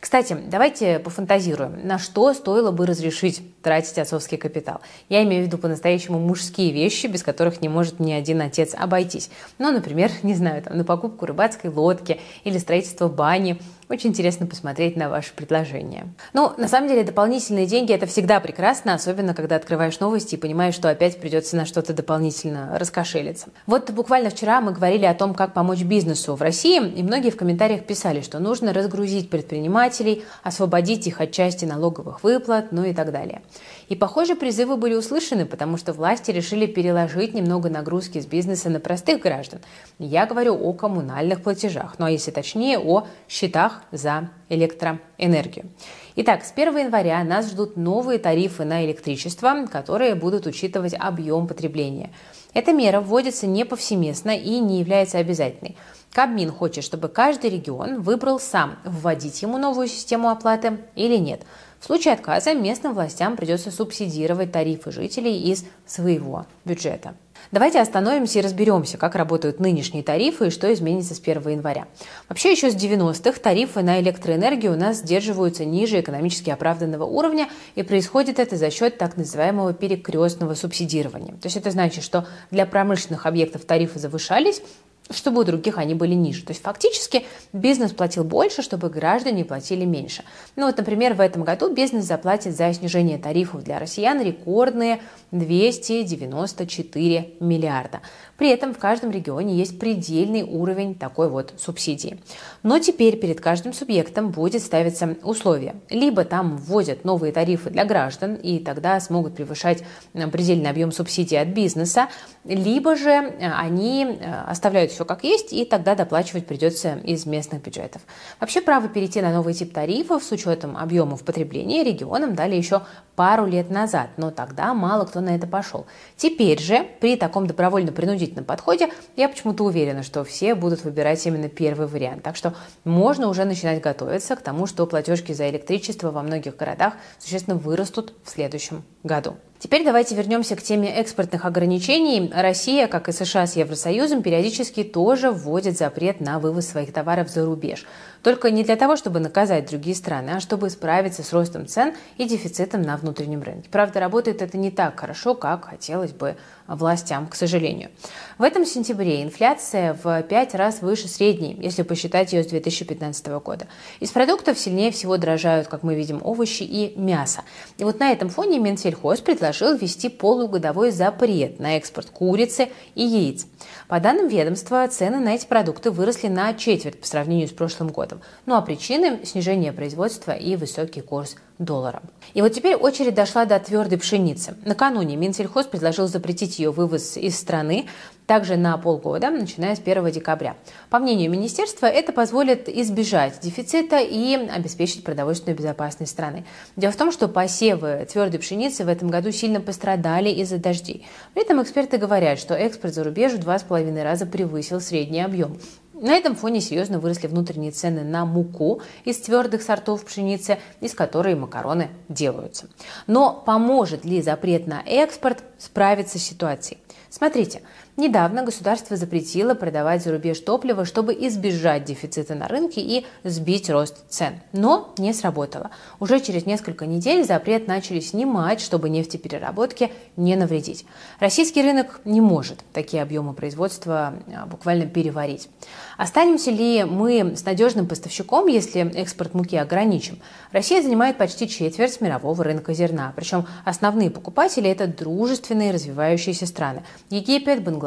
Кстати, 0.00 0.36
давайте 0.48 0.98
пофантазируем, 0.98 1.86
на 1.86 2.00
что 2.00 2.34
стоило 2.34 2.72
бы 2.72 2.86
разрешить 2.86 3.40
тратить 3.62 3.98
отцовский 3.98 4.36
капитал. 4.36 4.80
Я 5.08 5.22
имею 5.22 5.44
в 5.44 5.46
виду 5.46 5.58
по-настоящему 5.58 6.18
мужские 6.18 6.72
вещи, 6.72 7.06
без 7.06 7.22
которых 7.22 7.60
не 7.60 7.68
может 7.68 8.00
ни 8.00 8.10
один 8.10 8.40
отец 8.40 8.74
обойтись. 8.76 9.30
Ну, 9.58 9.70
например, 9.70 10.10
не 10.24 10.39
знаю, 10.40 10.62
там, 10.62 10.76
на 10.76 10.84
покупку 10.84 11.26
рыбацкой 11.26 11.70
лодки 11.70 12.20
или 12.44 12.58
строительство 12.58 13.08
бани. 13.08 13.58
Очень 13.88 14.10
интересно 14.10 14.46
посмотреть 14.46 14.96
на 14.96 15.08
ваши 15.08 15.32
предложения. 15.34 16.14
Ну, 16.32 16.52
на 16.56 16.68
самом 16.68 16.88
деле, 16.88 17.02
дополнительные 17.02 17.66
деньги– 17.66 17.92
это 17.94 18.06
всегда 18.06 18.38
прекрасно, 18.38 18.94
особенно 18.94 19.34
когда 19.34 19.56
открываешь 19.56 19.98
новости 19.98 20.36
и 20.36 20.38
понимаешь, 20.38 20.74
что 20.74 20.88
опять 20.88 21.20
придется 21.20 21.56
на 21.56 21.66
что-то 21.66 21.92
дополнительно 21.92 22.78
раскошелиться. 22.78 23.48
Вот 23.66 23.90
буквально 23.90 24.30
вчера 24.30 24.60
мы 24.60 24.72
говорили 24.72 25.06
о 25.06 25.14
том, 25.14 25.34
как 25.34 25.54
помочь 25.54 25.82
бизнесу 25.82 26.36
в 26.36 26.42
России, 26.42 26.80
и 26.80 27.02
многие 27.02 27.30
в 27.30 27.36
комментариях 27.36 27.84
писали, 27.84 28.20
что 28.20 28.38
нужно 28.38 28.72
разгрузить 28.72 29.28
предпринимателей, 29.28 30.24
освободить 30.44 31.08
их 31.08 31.20
от 31.20 31.32
части 31.32 31.64
налоговых 31.64 32.22
выплат, 32.22 32.70
ну 32.70 32.84
и 32.84 32.94
так 32.94 33.10
далее. 33.10 33.42
И, 33.90 33.96
похоже, 33.96 34.36
призывы 34.36 34.76
были 34.76 34.94
услышаны, 34.94 35.46
потому 35.46 35.76
что 35.76 35.92
власти 35.92 36.30
решили 36.30 36.66
переложить 36.66 37.34
немного 37.34 37.68
нагрузки 37.68 38.20
с 38.20 38.26
бизнеса 38.26 38.70
на 38.70 38.78
простых 38.78 39.20
граждан. 39.20 39.62
Я 39.98 40.26
говорю 40.26 40.54
о 40.54 40.72
коммунальных 40.72 41.42
платежах, 41.42 41.96
ну 41.98 42.04
а 42.06 42.10
если 42.10 42.30
точнее, 42.30 42.78
о 42.78 43.08
счетах 43.28 43.82
за 43.90 44.30
электроэнергию. 44.48 45.66
Итак, 46.14 46.44
с 46.44 46.52
1 46.52 46.78
января 46.78 47.24
нас 47.24 47.50
ждут 47.50 47.76
новые 47.76 48.20
тарифы 48.20 48.64
на 48.64 48.86
электричество, 48.86 49.66
которые 49.66 50.14
будут 50.14 50.46
учитывать 50.46 50.94
объем 50.96 51.48
потребления. 51.48 52.10
Эта 52.54 52.72
мера 52.72 53.00
вводится 53.00 53.48
не 53.48 53.64
повсеместно 53.64 54.30
и 54.30 54.60
не 54.60 54.78
является 54.78 55.18
обязательной. 55.18 55.76
Кабмин 56.12 56.52
хочет, 56.52 56.84
чтобы 56.84 57.08
каждый 57.08 57.50
регион 57.50 58.02
выбрал 58.02 58.38
сам, 58.38 58.78
вводить 58.84 59.42
ему 59.42 59.58
новую 59.58 59.88
систему 59.88 60.30
оплаты 60.30 60.78
или 60.94 61.16
нет– 61.16 61.42
в 61.80 61.86
случае 61.86 62.14
отказа 62.14 62.54
местным 62.54 62.92
властям 62.92 63.36
придется 63.36 63.70
субсидировать 63.70 64.52
тарифы 64.52 64.92
жителей 64.92 65.50
из 65.50 65.64
своего 65.86 66.46
бюджета. 66.66 67.14
Давайте 67.52 67.80
остановимся 67.80 68.38
и 68.38 68.42
разберемся, 68.42 68.98
как 68.98 69.14
работают 69.14 69.60
нынешние 69.60 70.02
тарифы 70.02 70.48
и 70.48 70.50
что 70.50 70.72
изменится 70.72 71.14
с 71.14 71.20
1 71.20 71.48
января. 71.48 71.86
Вообще 72.28 72.52
еще 72.52 72.70
с 72.70 72.74
90-х 72.76 73.40
тарифы 73.40 73.82
на 73.82 73.98
электроэнергию 74.00 74.74
у 74.74 74.76
нас 74.76 74.98
сдерживаются 74.98 75.64
ниже 75.64 76.00
экономически 76.00 76.50
оправданного 76.50 77.04
уровня, 77.04 77.48
и 77.76 77.82
происходит 77.82 78.38
это 78.38 78.56
за 78.56 78.70
счет 78.70 78.98
так 78.98 79.16
называемого 79.16 79.72
перекрестного 79.72 80.54
субсидирования. 80.54 81.32
То 81.32 81.46
есть 81.46 81.56
это 81.56 81.70
значит, 81.70 82.04
что 82.04 82.26
для 82.50 82.66
промышленных 82.66 83.24
объектов 83.24 83.64
тарифы 83.64 83.98
завышались, 83.98 84.62
чтобы 85.10 85.42
у 85.42 85.44
других 85.44 85.78
они 85.78 85.94
были 85.94 86.14
ниже. 86.14 86.44
То 86.44 86.52
есть 86.52 86.62
фактически 86.62 87.24
бизнес 87.52 87.92
платил 87.92 88.24
больше, 88.24 88.62
чтобы 88.62 88.88
граждане 88.88 89.44
платили 89.44 89.84
меньше. 89.84 90.24
Ну 90.56 90.66
вот, 90.66 90.76
например, 90.76 91.14
в 91.14 91.20
этом 91.20 91.44
году 91.44 91.72
бизнес 91.72 92.04
заплатит 92.04 92.56
за 92.56 92.72
снижение 92.72 93.18
тарифов 93.18 93.64
для 93.64 93.78
россиян 93.78 94.20
рекордные 94.22 95.00
294 95.30 97.34
миллиарда. 97.40 98.00
При 98.36 98.48
этом 98.48 98.72
в 98.72 98.78
каждом 98.78 99.10
регионе 99.10 99.54
есть 99.54 99.78
предельный 99.78 100.42
уровень 100.42 100.94
такой 100.94 101.28
вот 101.28 101.52
субсидии. 101.58 102.18
Но 102.62 102.78
теперь 102.78 103.18
перед 103.18 103.40
каждым 103.40 103.74
субъектом 103.74 104.30
будет 104.30 104.62
ставиться 104.62 105.16
условие. 105.22 105.74
Либо 105.90 106.24
там 106.24 106.56
вводят 106.56 107.04
новые 107.04 107.32
тарифы 107.32 107.68
для 107.68 107.84
граждан, 107.84 108.34
и 108.34 108.58
тогда 108.58 108.98
смогут 109.00 109.34
превышать 109.34 109.84
предельный 110.32 110.70
объем 110.70 110.90
субсидий 110.90 111.38
от 111.38 111.48
бизнеса, 111.48 112.08
либо 112.44 112.96
же 112.96 113.10
э, 113.10 113.52
они 113.52 114.04
э, 114.04 114.34
оставляют 114.46 114.92
все 115.00 115.06
как 115.06 115.24
есть, 115.24 115.54
и 115.54 115.64
тогда 115.64 115.94
доплачивать 115.94 116.46
придется 116.46 116.98
из 117.04 117.24
местных 117.24 117.62
бюджетов. 117.62 118.02
Вообще 118.38 118.60
право 118.60 118.86
перейти 118.86 119.22
на 119.22 119.32
новый 119.32 119.54
тип 119.54 119.72
тарифов 119.72 120.22
с 120.22 120.30
учетом 120.30 120.76
объемов 120.76 121.24
потребления 121.24 121.82
регионам 121.82 122.34
дали 122.34 122.54
еще 122.54 122.82
пару 123.16 123.46
лет 123.46 123.70
назад, 123.70 124.10
но 124.18 124.30
тогда 124.30 124.74
мало 124.74 125.06
кто 125.06 125.20
на 125.20 125.34
это 125.34 125.46
пошел. 125.46 125.86
Теперь 126.16 126.60
же 126.60 126.86
при 127.00 127.16
таком 127.16 127.46
добровольно-принудительном 127.46 128.44
подходе, 128.44 128.90
я 129.16 129.30
почему-то 129.30 129.64
уверена, 129.64 130.02
что 130.02 130.22
все 130.22 130.54
будут 130.54 130.84
выбирать 130.84 131.26
именно 131.26 131.48
первый 131.48 131.86
вариант. 131.86 132.22
Так 132.22 132.36
что 132.36 132.52
можно 132.84 133.28
уже 133.28 133.46
начинать 133.46 133.80
готовиться 133.80 134.36
к 134.36 134.42
тому, 134.42 134.66
что 134.66 134.86
платежки 134.86 135.32
за 135.32 135.48
электричество 135.48 136.10
во 136.10 136.22
многих 136.22 136.56
городах 136.56 136.92
существенно 137.18 137.56
вырастут 137.56 138.12
в 138.22 138.28
следующем 138.28 138.82
году. 139.02 139.36
Теперь 139.60 139.84
давайте 139.84 140.14
вернемся 140.14 140.56
к 140.56 140.62
теме 140.62 140.88
экспортных 140.88 141.44
ограничений. 141.44 142.32
Россия, 142.34 142.88
как 142.88 143.10
и 143.10 143.12
США 143.12 143.46
с 143.46 143.56
Евросоюзом, 143.56 144.22
периодически 144.22 144.84
тоже 144.84 145.30
вводит 145.30 145.76
запрет 145.76 146.18
на 146.18 146.38
вывоз 146.38 146.66
своих 146.66 146.94
товаров 146.94 147.28
за 147.28 147.44
рубеж. 147.44 147.84
Только 148.22 148.50
не 148.50 148.64
для 148.64 148.76
того, 148.76 148.96
чтобы 148.96 149.20
наказать 149.20 149.70
другие 149.70 149.96
страны, 149.96 150.30
а 150.30 150.40
чтобы 150.40 150.68
справиться 150.70 151.22
с 151.22 151.32
ростом 151.32 151.66
цен 151.66 151.94
и 152.18 152.24
дефицитом 152.24 152.82
на 152.82 152.96
внутреннем 152.96 153.42
рынке. 153.42 153.68
Правда, 153.70 154.00
работает 154.00 154.42
это 154.42 154.58
не 154.58 154.70
так 154.70 154.98
хорошо, 154.98 155.34
как 155.34 155.66
хотелось 155.66 156.12
бы 156.12 156.36
властям, 156.66 157.26
к 157.26 157.34
сожалению. 157.34 157.90
В 158.38 158.42
этом 158.42 158.64
сентябре 158.64 159.22
инфляция 159.22 159.96
в 160.02 160.22
пять 160.22 160.54
раз 160.54 160.82
выше 160.82 161.08
средней, 161.08 161.56
если 161.60 161.82
посчитать 161.82 162.32
ее 162.32 162.44
с 162.44 162.46
2015 162.46 163.26
года. 163.42 163.66
Из 164.00 164.10
продуктов 164.10 164.58
сильнее 164.58 164.90
всего 164.90 165.16
дрожают, 165.16 165.68
как 165.68 165.82
мы 165.82 165.94
видим, 165.94 166.20
овощи 166.22 166.62
и 166.62 166.98
мясо. 166.98 167.42
И 167.78 167.84
вот 167.84 167.98
на 168.00 168.12
этом 168.12 168.28
фоне 168.28 168.58
Минсельхоз 168.58 169.20
предложил 169.20 169.76
ввести 169.76 170.08
полугодовой 170.08 170.90
запрет 170.90 171.58
на 171.58 171.76
экспорт 171.76 172.10
курицы 172.10 172.68
и 172.94 173.02
яиц. 173.02 173.46
По 173.88 173.98
данным 173.98 174.28
ведомства, 174.28 174.86
цены 174.88 175.18
на 175.18 175.34
эти 175.34 175.46
продукты 175.46 175.90
выросли 175.90 176.28
на 176.28 176.54
четверть 176.54 177.00
по 177.00 177.06
сравнению 177.06 177.48
с 177.48 177.52
прошлым 177.52 177.88
годом. 177.88 178.09
Ну 178.46 178.54
а 178.54 178.62
причины– 178.62 179.20
снижение 179.24 179.72
производства 179.72 180.32
и 180.32 180.56
высокий 180.56 181.00
курс 181.00 181.36
доллара. 181.58 182.02
И 182.32 182.42
вот 182.42 182.52
теперь 182.52 182.74
очередь 182.74 183.14
дошла 183.14 183.44
до 183.44 183.58
твердой 183.60 183.98
пшеницы. 183.98 184.56
Накануне 184.64 185.16
Минсельхоз 185.16 185.66
предложил 185.66 186.08
запретить 186.08 186.58
ее 186.58 186.70
вывоз 186.70 187.16
из 187.16 187.38
страны 187.38 187.86
также 188.26 188.56
на 188.56 188.78
полгода, 188.78 189.28
начиная 189.28 189.74
с 189.74 189.80
1 189.80 190.10
декабря. 190.10 190.56
По 190.88 190.98
мнению 191.00 191.30
министерства, 191.30 191.86
это 191.86 192.12
позволит 192.12 192.68
избежать 192.68 193.40
дефицита 193.42 193.98
и 193.98 194.34
обеспечить 194.34 195.04
продовольственную 195.04 195.58
безопасность 195.58 196.12
страны. 196.12 196.46
Дело 196.76 196.92
в 196.92 196.96
том, 196.96 197.12
что 197.12 197.28
посевы 197.28 198.06
твердой 198.10 198.40
пшеницы 198.40 198.84
в 198.84 198.88
этом 198.88 199.10
году 199.10 199.32
сильно 199.32 199.60
пострадали 199.60 200.30
из-за 200.30 200.58
дождей. 200.58 201.06
При 201.34 201.42
этом 201.42 201.60
эксперты 201.60 201.98
говорят, 201.98 202.38
что 202.38 202.54
экспорт 202.54 202.94
за 202.94 203.04
рубеж 203.04 203.32
в 203.32 203.38
два 203.38 203.58
с 203.58 203.64
половиной 203.64 204.04
раза 204.04 204.26
превысил 204.26 204.80
средний 204.80 205.20
объем. 205.20 205.58
На 206.00 206.14
этом 206.14 206.34
фоне 206.34 206.62
серьезно 206.62 206.98
выросли 206.98 207.26
внутренние 207.26 207.72
цены 207.72 208.04
на 208.04 208.24
муку 208.24 208.80
из 209.04 209.18
твердых 209.18 209.60
сортов 209.60 210.02
пшеницы, 210.02 210.58
из 210.80 210.94
которой 210.94 211.34
макароны 211.34 211.90
делаются. 212.08 212.68
Но 213.06 213.34
поможет 213.34 214.06
ли 214.06 214.22
запрет 214.22 214.66
на 214.66 214.82
экспорт 214.86 215.44
справиться 215.58 216.18
с 216.18 216.22
ситуацией? 216.22 216.78
Смотрите, 217.10 217.60
недавно 217.96 218.42
государство 218.42 218.96
запретило 218.96 219.54
продавать 219.54 220.02
за 220.02 220.12
рубеж 220.12 220.40
топливо, 220.40 220.84
чтобы 220.84 221.12
избежать 221.14 221.84
дефицита 221.84 222.34
на 222.34 222.48
рынке 222.48 222.80
и 222.80 223.06
сбить 223.24 223.70
рост 223.70 224.04
цен. 224.08 224.40
Но 224.52 224.94
не 224.98 225.12
сработало. 225.12 225.70
Уже 225.98 226.20
через 226.20 226.46
несколько 226.46 226.86
недель 226.86 227.24
запрет 227.24 227.68
начали 227.68 228.00
снимать, 228.00 228.60
чтобы 228.60 228.88
нефтепереработке 228.88 229.92
не 230.16 230.36
навредить. 230.36 230.86
Российский 231.18 231.62
рынок 231.62 232.00
не 232.04 232.20
может 232.20 232.58
такие 232.72 233.02
объемы 233.02 233.34
производства 233.34 234.14
а, 234.34 234.46
буквально 234.46 234.86
переварить. 234.86 235.48
Останемся 235.96 236.50
ли 236.50 236.84
мы 236.84 237.36
с 237.36 237.44
надежным 237.44 237.86
поставщиком, 237.86 238.46
если 238.46 238.80
экспорт 238.96 239.34
муки 239.34 239.56
ограничим? 239.56 240.20
Россия 240.52 240.82
занимает 240.82 241.18
почти 241.18 241.48
четверть 241.48 242.00
мирового 242.00 242.42
рынка 242.42 242.72
зерна. 242.72 243.12
Причем 243.14 243.46
основные 243.64 244.10
покупатели– 244.10 244.68
это 244.70 244.86
дружественные 244.86 245.72
развивающиеся 245.72 246.46
страны. 246.46 246.82
Египет, 247.10 247.62
Бангладеш, 247.62 247.79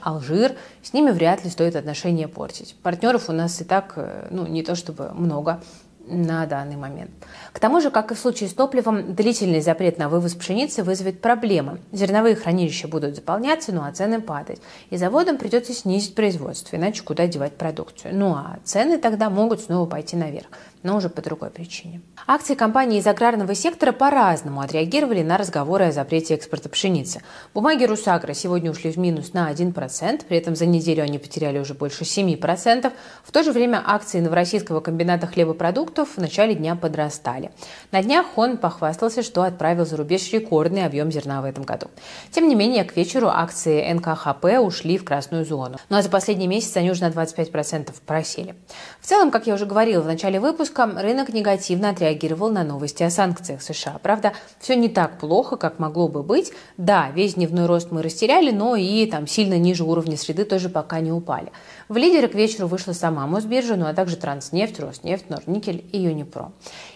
Алжир. 0.00 0.56
С 0.82 0.92
ними 0.92 1.10
вряд 1.10 1.44
ли 1.44 1.50
стоит 1.50 1.76
отношения 1.76 2.28
портить. 2.28 2.76
Партнеров 2.82 3.28
у 3.28 3.32
нас 3.32 3.60
и 3.60 3.64
так 3.64 3.94
э, 3.96 4.28
ну, 4.30 4.46
не 4.46 4.62
то 4.62 4.74
чтобы 4.74 5.10
много 5.14 5.60
на 6.06 6.46
данный 6.46 6.76
момент. 6.76 7.10
К 7.52 7.60
тому 7.60 7.80
же, 7.80 7.90
как 7.90 8.10
и 8.10 8.14
в 8.14 8.18
случае 8.18 8.48
с 8.48 8.54
топливом, 8.54 9.14
длительный 9.14 9.60
запрет 9.60 9.98
на 9.98 10.08
вывоз 10.08 10.34
пшеницы 10.34 10.82
вызовет 10.82 11.20
проблемы. 11.20 11.78
Зерновые 11.92 12.34
хранилища 12.34 12.88
будут 12.88 13.14
заполняться, 13.14 13.72
ну 13.72 13.82
а 13.84 13.92
цены 13.92 14.20
падать. 14.20 14.60
И 14.90 14.96
заводам 14.96 15.38
придется 15.38 15.72
снизить 15.72 16.14
производство, 16.14 16.76
иначе 16.76 17.02
куда 17.02 17.26
девать 17.26 17.56
продукцию. 17.56 18.16
Ну 18.16 18.32
а 18.34 18.58
цены 18.64 18.98
тогда 18.98 19.30
могут 19.30 19.60
снова 19.60 19.88
пойти 19.88 20.16
наверх 20.16 20.48
но 20.82 20.96
уже 20.96 21.08
по 21.08 21.22
другой 21.22 21.50
причине. 21.50 22.00
Акции 22.26 22.54
компаний 22.54 22.98
из 22.98 23.06
аграрного 23.06 23.54
сектора 23.54 23.92
по-разному 23.92 24.60
отреагировали 24.60 25.22
на 25.22 25.38
разговоры 25.38 25.86
о 25.86 25.92
запрете 25.92 26.34
экспорта 26.34 26.68
пшеницы. 26.68 27.22
Бумаги 27.54 27.84
Русагра 27.84 28.34
сегодня 28.34 28.70
ушли 28.70 28.90
в 28.90 28.96
минус 28.96 29.32
на 29.32 29.50
1%, 29.50 30.24
при 30.26 30.36
этом 30.36 30.56
за 30.56 30.66
неделю 30.66 31.02
они 31.02 31.18
потеряли 31.18 31.58
уже 31.58 31.74
больше 31.74 32.04
7%. 32.04 32.92
В 33.24 33.32
то 33.32 33.42
же 33.42 33.52
время 33.52 33.82
акции 33.84 34.20
Новороссийского 34.20 34.80
комбината 34.80 35.26
хлебопродуктов 35.26 36.16
в 36.16 36.18
начале 36.18 36.54
дня 36.54 36.74
подрастали. 36.74 37.50
На 37.90 38.02
днях 38.02 38.26
он 38.36 38.56
похвастался, 38.56 39.22
что 39.22 39.42
отправил 39.42 39.86
за 39.86 39.96
рубеж 39.96 40.32
рекордный 40.32 40.84
объем 40.84 41.12
зерна 41.12 41.42
в 41.42 41.44
этом 41.44 41.64
году. 41.64 41.88
Тем 42.30 42.48
не 42.48 42.54
менее, 42.54 42.84
к 42.84 42.96
вечеру 42.96 43.28
акции 43.28 43.92
НКХП 43.92 44.60
ушли 44.60 44.98
в 44.98 45.04
красную 45.04 45.44
зону. 45.44 45.78
Ну 45.88 45.96
а 45.96 46.02
за 46.02 46.08
последний 46.08 46.46
месяц 46.46 46.76
они 46.76 46.90
уже 46.90 47.02
на 47.02 47.10
25% 47.10 47.92
просели. 48.04 48.54
В 49.00 49.06
целом, 49.06 49.30
как 49.30 49.46
я 49.46 49.54
уже 49.54 49.66
говорила 49.66 50.02
в 50.02 50.06
начале 50.06 50.40
выпуска, 50.40 50.71
выпуска 50.72 51.02
рынок 51.02 51.32
негативно 51.32 51.90
отреагировал 51.90 52.50
на 52.50 52.64
новости 52.64 53.02
о 53.02 53.10
санкциях 53.10 53.62
США. 53.62 53.98
Правда, 54.02 54.32
все 54.58 54.74
не 54.74 54.88
так 54.88 55.18
плохо, 55.18 55.56
как 55.56 55.78
могло 55.78 56.08
бы 56.08 56.22
быть. 56.22 56.52
Да, 56.76 57.10
весь 57.14 57.34
дневной 57.34 57.66
рост 57.66 57.90
мы 57.90 58.02
растеряли, 58.02 58.50
но 58.50 58.76
и 58.76 59.06
там 59.06 59.26
сильно 59.26 59.58
ниже 59.58 59.84
уровня 59.84 60.16
среды 60.16 60.44
тоже 60.44 60.68
пока 60.68 61.00
не 61.00 61.12
упали. 61.12 61.52
В 61.92 61.98
лидеры 61.98 62.26
к 62.26 62.34
вечеру 62.34 62.68
вышла 62.68 62.94
сама 62.94 63.26
Мосбиржа, 63.26 63.76
ну 63.76 63.84
а 63.84 63.92
также 63.92 64.16
Транснефть, 64.16 64.80
Роснефть, 64.80 65.28
Норникель 65.28 65.84
и 65.92 65.98
Юнипро. 65.98 66.50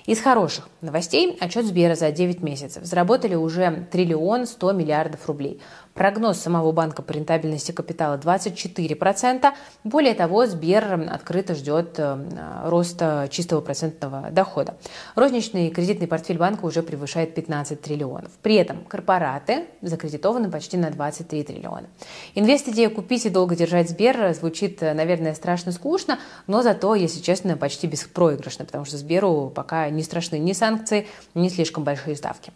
Из 0.06 0.18
хороших 0.22 0.70
новостей 0.80 1.36
отчет 1.38 1.66
Сбера 1.66 1.94
за 1.94 2.10
9 2.10 2.40
месяцев. 2.40 2.82
Заработали 2.82 3.34
уже 3.34 3.86
триллион 3.92 4.46
100 4.46 4.72
миллиардов 4.72 5.26
рублей. 5.26 5.60
Прогноз 5.92 6.38
самого 6.38 6.72
банка 6.72 7.02
по 7.02 7.12
рентабельности 7.12 7.72
капитала 7.72 8.16
24%. 8.16 9.52
Более 9.84 10.14
того, 10.14 10.46
Сбер 10.46 11.08
открыто 11.10 11.54
ждет 11.54 11.94
э, 11.98 12.18
роста 12.64 13.28
чистого 13.30 13.62
процентного 13.62 14.30
дохода. 14.30 14.76
Розничный 15.14 15.70
кредитный 15.70 16.06
портфель 16.06 16.38
банка 16.38 16.66
уже 16.66 16.82
превышает 16.82 17.34
15 17.34 17.80
триллионов. 17.80 18.30
При 18.42 18.56
этом 18.56 18.84
корпораты 18.84 19.64
закредитованы 19.80 20.50
почти 20.50 20.76
на 20.76 20.90
23 20.90 21.44
триллиона. 21.44 21.86
Инвест-идея 22.34 22.90
купить 22.90 23.26
и 23.26 23.30
долго 23.30 23.56
держать 23.56 23.88
Сбер 23.88 24.34
звучит, 24.34 24.82
э, 24.86 24.94
наверное, 24.94 25.34
страшно 25.34 25.72
скучно, 25.72 26.18
но 26.46 26.62
зато, 26.62 26.94
если 26.94 27.20
честно, 27.20 27.56
почти 27.56 27.86
беспроигрышно, 27.86 28.64
потому 28.64 28.84
что 28.84 28.96
Сберу 28.96 29.52
пока 29.54 29.88
не 29.90 30.02
страшны 30.02 30.38
ни 30.38 30.52
санкции, 30.52 31.06
ни 31.34 31.48
слишком 31.48 31.84
большие 31.84 32.16
ставки. 32.16 32.52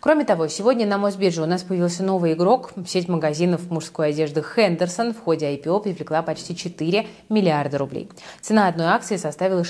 Кроме 0.00 0.24
того, 0.24 0.48
сегодня 0.48 0.86
на 0.86 0.98
Мосбирже 0.98 1.42
у 1.42 1.46
нас 1.46 1.62
появился 1.62 2.02
новый 2.02 2.32
игрок. 2.32 2.72
Сеть 2.86 3.08
магазинов 3.08 3.70
мужской 3.70 4.08
одежды 4.08 4.42
Хендерсон 4.42 5.14
в 5.14 5.20
ходе 5.20 5.54
IPO 5.54 5.82
привлекла 5.82 6.22
почти 6.22 6.56
4 6.56 7.06
миллиарда 7.28 7.78
рублей. 7.78 8.08
Цена 8.40 8.68
одной 8.68 8.86
акции 8.86 9.16
составила 9.16 9.64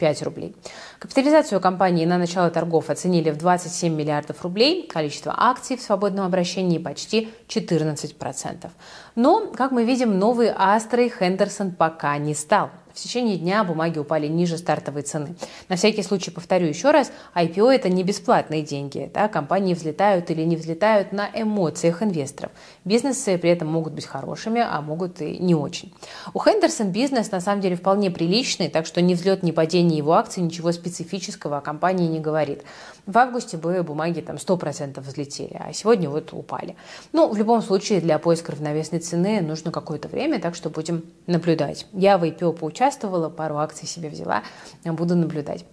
675 0.00 0.22
рублей. 0.22 0.56
Капитализацию 0.98 1.60
компании 1.60 2.06
на 2.06 2.18
начало 2.18 2.50
торгов 2.50 2.90
оценили 2.90 3.30
в 3.30 3.36
27 3.36 3.94
миллиардов 3.94 4.42
рублей, 4.42 4.86
количество 4.86 5.34
акций 5.36 5.76
в 5.76 5.82
свободном 5.82 6.26
обращении 6.26 6.78
почти 6.78 7.30
14%. 7.48 8.70
Но, 9.14 9.46
как 9.48 9.70
мы 9.70 9.84
видим, 9.84 10.18
новый 10.18 10.50
Астрой 10.50 11.10
Хендерсон 11.10 11.72
пока 11.72 12.16
не 12.18 12.34
стал. 12.34 12.70
В 13.00 13.02
течение 13.02 13.38
дня 13.38 13.64
бумаги 13.64 13.98
упали 13.98 14.26
ниже 14.26 14.58
стартовой 14.58 15.00
цены. 15.00 15.34
На 15.70 15.76
всякий 15.76 16.02
случай 16.02 16.30
повторю 16.30 16.66
еще 16.66 16.90
раз, 16.90 17.10
IPO 17.34 17.72
это 17.72 17.88
не 17.88 18.04
бесплатные 18.04 18.60
деньги. 18.60 19.10
Да? 19.14 19.26
Компании 19.28 19.72
взлетают 19.72 20.30
или 20.30 20.42
не 20.42 20.54
взлетают 20.54 21.10
на 21.10 21.30
эмоциях 21.32 22.02
инвесторов. 22.02 22.52
Бизнесы 22.84 23.38
при 23.38 23.48
этом 23.48 23.68
могут 23.68 23.94
быть 23.94 24.04
хорошими, 24.04 24.60
а 24.60 24.82
могут 24.82 25.22
и 25.22 25.38
не 25.38 25.54
очень. 25.54 25.94
У 26.34 26.40
Хендерсон 26.40 26.92
бизнес 26.92 27.30
на 27.30 27.40
самом 27.40 27.62
деле 27.62 27.74
вполне 27.74 28.10
приличный, 28.10 28.68
так 28.68 28.84
что 28.84 29.00
ни 29.00 29.14
взлет, 29.14 29.42
ни 29.42 29.50
падение 29.50 29.96
его 29.96 30.12
акций 30.12 30.42
ничего 30.42 30.70
специфического 30.70 31.56
о 31.56 31.60
компании 31.62 32.06
не 32.06 32.20
говорит. 32.20 32.64
В 33.10 33.18
августе 33.18 33.56
бы 33.56 33.82
бумаги 33.82 34.20
там 34.20 34.36
100% 34.36 35.00
взлетели, 35.00 35.56
а 35.58 35.72
сегодня 35.72 36.08
вот 36.08 36.32
упали. 36.32 36.76
Ну, 37.12 37.28
в 37.28 37.36
любом 37.36 37.60
случае, 37.60 38.00
для 38.00 38.20
поиска 38.20 38.52
равновесной 38.52 39.00
цены 39.00 39.40
нужно 39.40 39.72
какое-то 39.72 40.06
время, 40.06 40.38
так 40.38 40.54
что 40.54 40.70
будем 40.70 41.02
наблюдать. 41.26 41.88
Я 41.92 42.18
в 42.18 42.22
IPO 42.22 42.52
поучаствовала, 42.52 43.28
пару 43.28 43.58
акций 43.58 43.88
себе 43.88 44.10
взяла, 44.10 44.44
буду 44.84 45.16
наблюдать. 45.16 45.64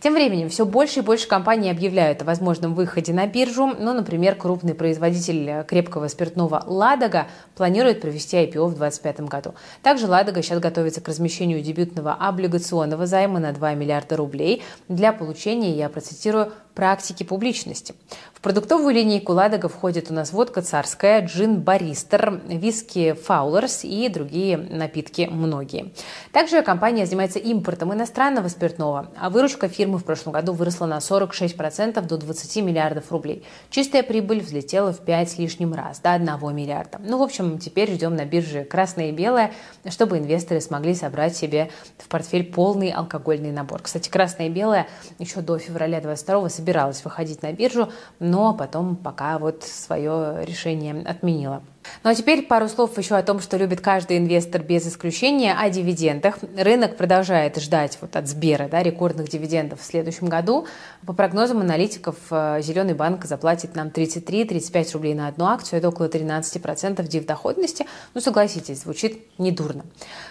Тем 0.00 0.12
временем 0.14 0.50
все 0.50 0.66
больше 0.66 1.00
и 1.00 1.02
больше 1.02 1.26
компаний 1.26 1.70
объявляют 1.70 2.20
о 2.20 2.26
возможном 2.26 2.74
выходе 2.74 3.12
на 3.12 3.26
биржу. 3.26 3.66
Ну, 3.78 3.94
например, 3.94 4.34
крупный 4.34 4.74
производитель 4.74 5.64
крепкого 5.64 6.08
спиртного 6.08 6.62
«Ладога» 6.66 7.28
планирует 7.54 8.02
провести 8.02 8.36
IPO 8.36 8.66
в 8.66 8.76
2025 8.76 9.20
году. 9.20 9.54
Также 9.82 10.06
«Ладога» 10.06 10.42
сейчас 10.42 10.60
готовится 10.60 11.00
к 11.00 11.08
размещению 11.08 11.62
дебютного 11.62 12.12
облигационного 12.12 13.06
займа 13.06 13.40
на 13.40 13.52
2 13.52 13.74
миллиарда 13.74 14.16
рублей 14.16 14.62
для 14.88 15.12
получения, 15.12 15.72
я 15.72 15.88
процитирую, 15.88 16.52
практики 16.74 17.22
публичности. 17.22 17.94
В 18.36 18.42
продуктовую 18.42 18.94
линейку 18.94 19.32
Ладога 19.32 19.68
входит 19.68 20.10
у 20.10 20.14
нас 20.14 20.30
водка 20.30 20.60
царская, 20.60 21.24
джин 21.24 21.62
Баристер, 21.62 22.42
виски 22.46 23.14
Фаулерс 23.14 23.82
и 23.82 24.08
другие 24.10 24.58
напитки 24.58 25.26
многие. 25.28 25.94
Также 26.32 26.62
компания 26.62 27.06
занимается 27.06 27.38
импортом 27.38 27.94
иностранного 27.94 28.48
спиртного, 28.48 29.10
а 29.18 29.30
выручка 29.30 29.68
фирмы 29.68 29.96
в 29.98 30.04
прошлом 30.04 30.34
году 30.34 30.52
выросла 30.52 30.84
на 30.84 30.98
46% 30.98 31.98
до 32.02 32.18
20 32.18 32.56
миллиардов 32.62 33.10
рублей. 33.10 33.42
Чистая 33.70 34.02
прибыль 34.02 34.42
взлетела 34.42 34.92
в 34.92 35.00
5 35.00 35.30
с 35.30 35.38
лишним 35.38 35.72
раз, 35.72 36.00
до 36.00 36.12
1 36.12 36.54
миллиарда. 36.54 37.00
Ну, 37.00 37.18
в 37.18 37.22
общем, 37.22 37.58
теперь 37.58 37.90
ждем 37.90 38.14
на 38.14 38.26
бирже 38.26 38.64
красное 38.64 39.08
и 39.08 39.12
белое, 39.12 39.52
чтобы 39.88 40.18
инвесторы 40.18 40.60
смогли 40.60 40.94
собрать 40.94 41.34
себе 41.34 41.70
в 41.96 42.06
портфель 42.06 42.44
полный 42.44 42.90
алкогольный 42.90 43.50
набор. 43.50 43.80
Кстати, 43.80 44.10
красное 44.10 44.48
и 44.48 44.50
белое 44.50 44.86
еще 45.18 45.40
до 45.40 45.58
февраля 45.58 46.02
22 46.02 46.50
собиралась 46.50 47.02
выходить 47.02 47.42
на 47.42 47.50
биржу, 47.52 47.88
но 48.26 48.54
потом 48.54 48.96
пока 48.96 49.38
вот 49.38 49.62
свое 49.62 50.44
решение 50.44 51.02
отменила. 51.02 51.62
Ну 52.02 52.10
а 52.10 52.14
теперь 52.14 52.42
пару 52.42 52.68
слов 52.68 52.96
еще 52.98 53.16
о 53.16 53.22
том, 53.22 53.40
что 53.40 53.56
любит 53.56 53.80
каждый 53.80 54.18
инвестор 54.18 54.62
без 54.62 54.86
исключения, 54.86 55.54
о 55.54 55.68
дивидендах. 55.70 56.38
Рынок 56.56 56.96
продолжает 56.96 57.56
ждать 57.58 57.98
вот 58.00 58.16
от 58.16 58.28
Сбера 58.28 58.68
да, 58.68 58.82
рекордных 58.82 59.28
дивидендов 59.28 59.80
в 59.80 59.84
следующем 59.84 60.28
году. 60.28 60.66
По 61.06 61.12
прогнозам 61.12 61.58
аналитиков, 61.60 62.16
э, 62.30 62.60
Зеленый 62.62 62.94
банк 62.94 63.24
заплатит 63.24 63.74
нам 63.76 63.88
33-35 63.88 64.92
рублей 64.94 65.14
на 65.14 65.28
одну 65.28 65.46
акцию, 65.46 65.78
это 65.78 65.88
около 65.88 66.08
13% 66.08 67.06
див-доходности. 67.06 67.86
Ну, 68.14 68.20
согласитесь, 68.20 68.82
звучит 68.82 69.22
недурно. 69.38 69.84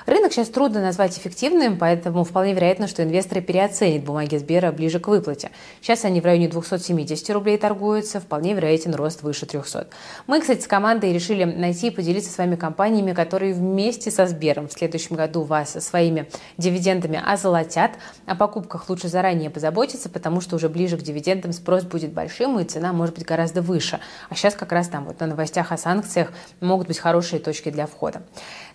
Рынок 0.06 0.34
сейчас 0.34 0.50
трудно 0.50 0.82
назвать 0.82 1.18
эффективным, 1.18 1.78
поэтому 1.78 2.24
вполне 2.24 2.54
вероятно, 2.54 2.88
что 2.88 3.04
инвесторы 3.04 3.42
переоценят 3.42 4.04
бумаги 4.04 4.36
Сбера 4.38 4.72
ближе 4.72 5.00
к 5.00 5.08
выплате. 5.08 5.52
Сейчас 5.82 6.06
они 6.06 6.22
в 6.22 6.26
районе 6.26 6.48
270 6.48 7.30
рублей 7.30 7.58
торгуются, 7.58 8.20
вполне 8.20 8.54
вероятен 8.54 8.94
рост 8.96 9.24
выше 9.24 9.46
300. 9.46 9.88
Мы, 10.28 10.42
кстати, 10.42 10.62
с 10.62 10.68
командой 10.68 11.14
решили 11.14 11.45
найти 11.46 11.88
и 11.88 11.92
поделиться 11.92 12.32
с 12.32 12.38
вами 12.38 12.56
компаниями, 12.56 13.14
которые 13.14 13.54
вместе 13.54 14.12
со 14.12 14.28
Сбером 14.28 14.68
в 14.68 14.74
следующем 14.74 15.16
году 15.16 15.44
вас 15.44 15.72
своими 15.84 16.28
дивидендами 16.58 17.22
озолотят. 17.24 17.92
О 18.26 18.36
покупках 18.36 18.90
лучше 18.90 19.08
заранее 19.08 19.50
позаботиться, 19.50 20.10
потому 20.10 20.42
что 20.42 20.56
уже 20.56 20.70
ближе 20.70 20.98
к 20.98 21.02
дивидендам 21.02 21.54
спрос 21.54 21.84
будет 21.84 22.14
большим, 22.14 22.60
и 22.60 22.64
цена 22.64 22.94
может 22.94 23.16
быть 23.16 23.26
гораздо 23.26 23.62
выше. 23.62 24.00
А 24.30 24.36
сейчас 24.36 24.56
как 24.56 24.72
раз 24.72 24.88
там 24.88 25.06
вот 25.06 25.20
на 25.20 25.28
новостях 25.28 25.72
о 25.72 25.78
санкциях 25.78 26.32
могут 26.60 26.88
быть 26.88 27.00
хорошие 27.00 27.40
точки 27.40 27.70
для 27.70 27.86
входа. 27.88 28.24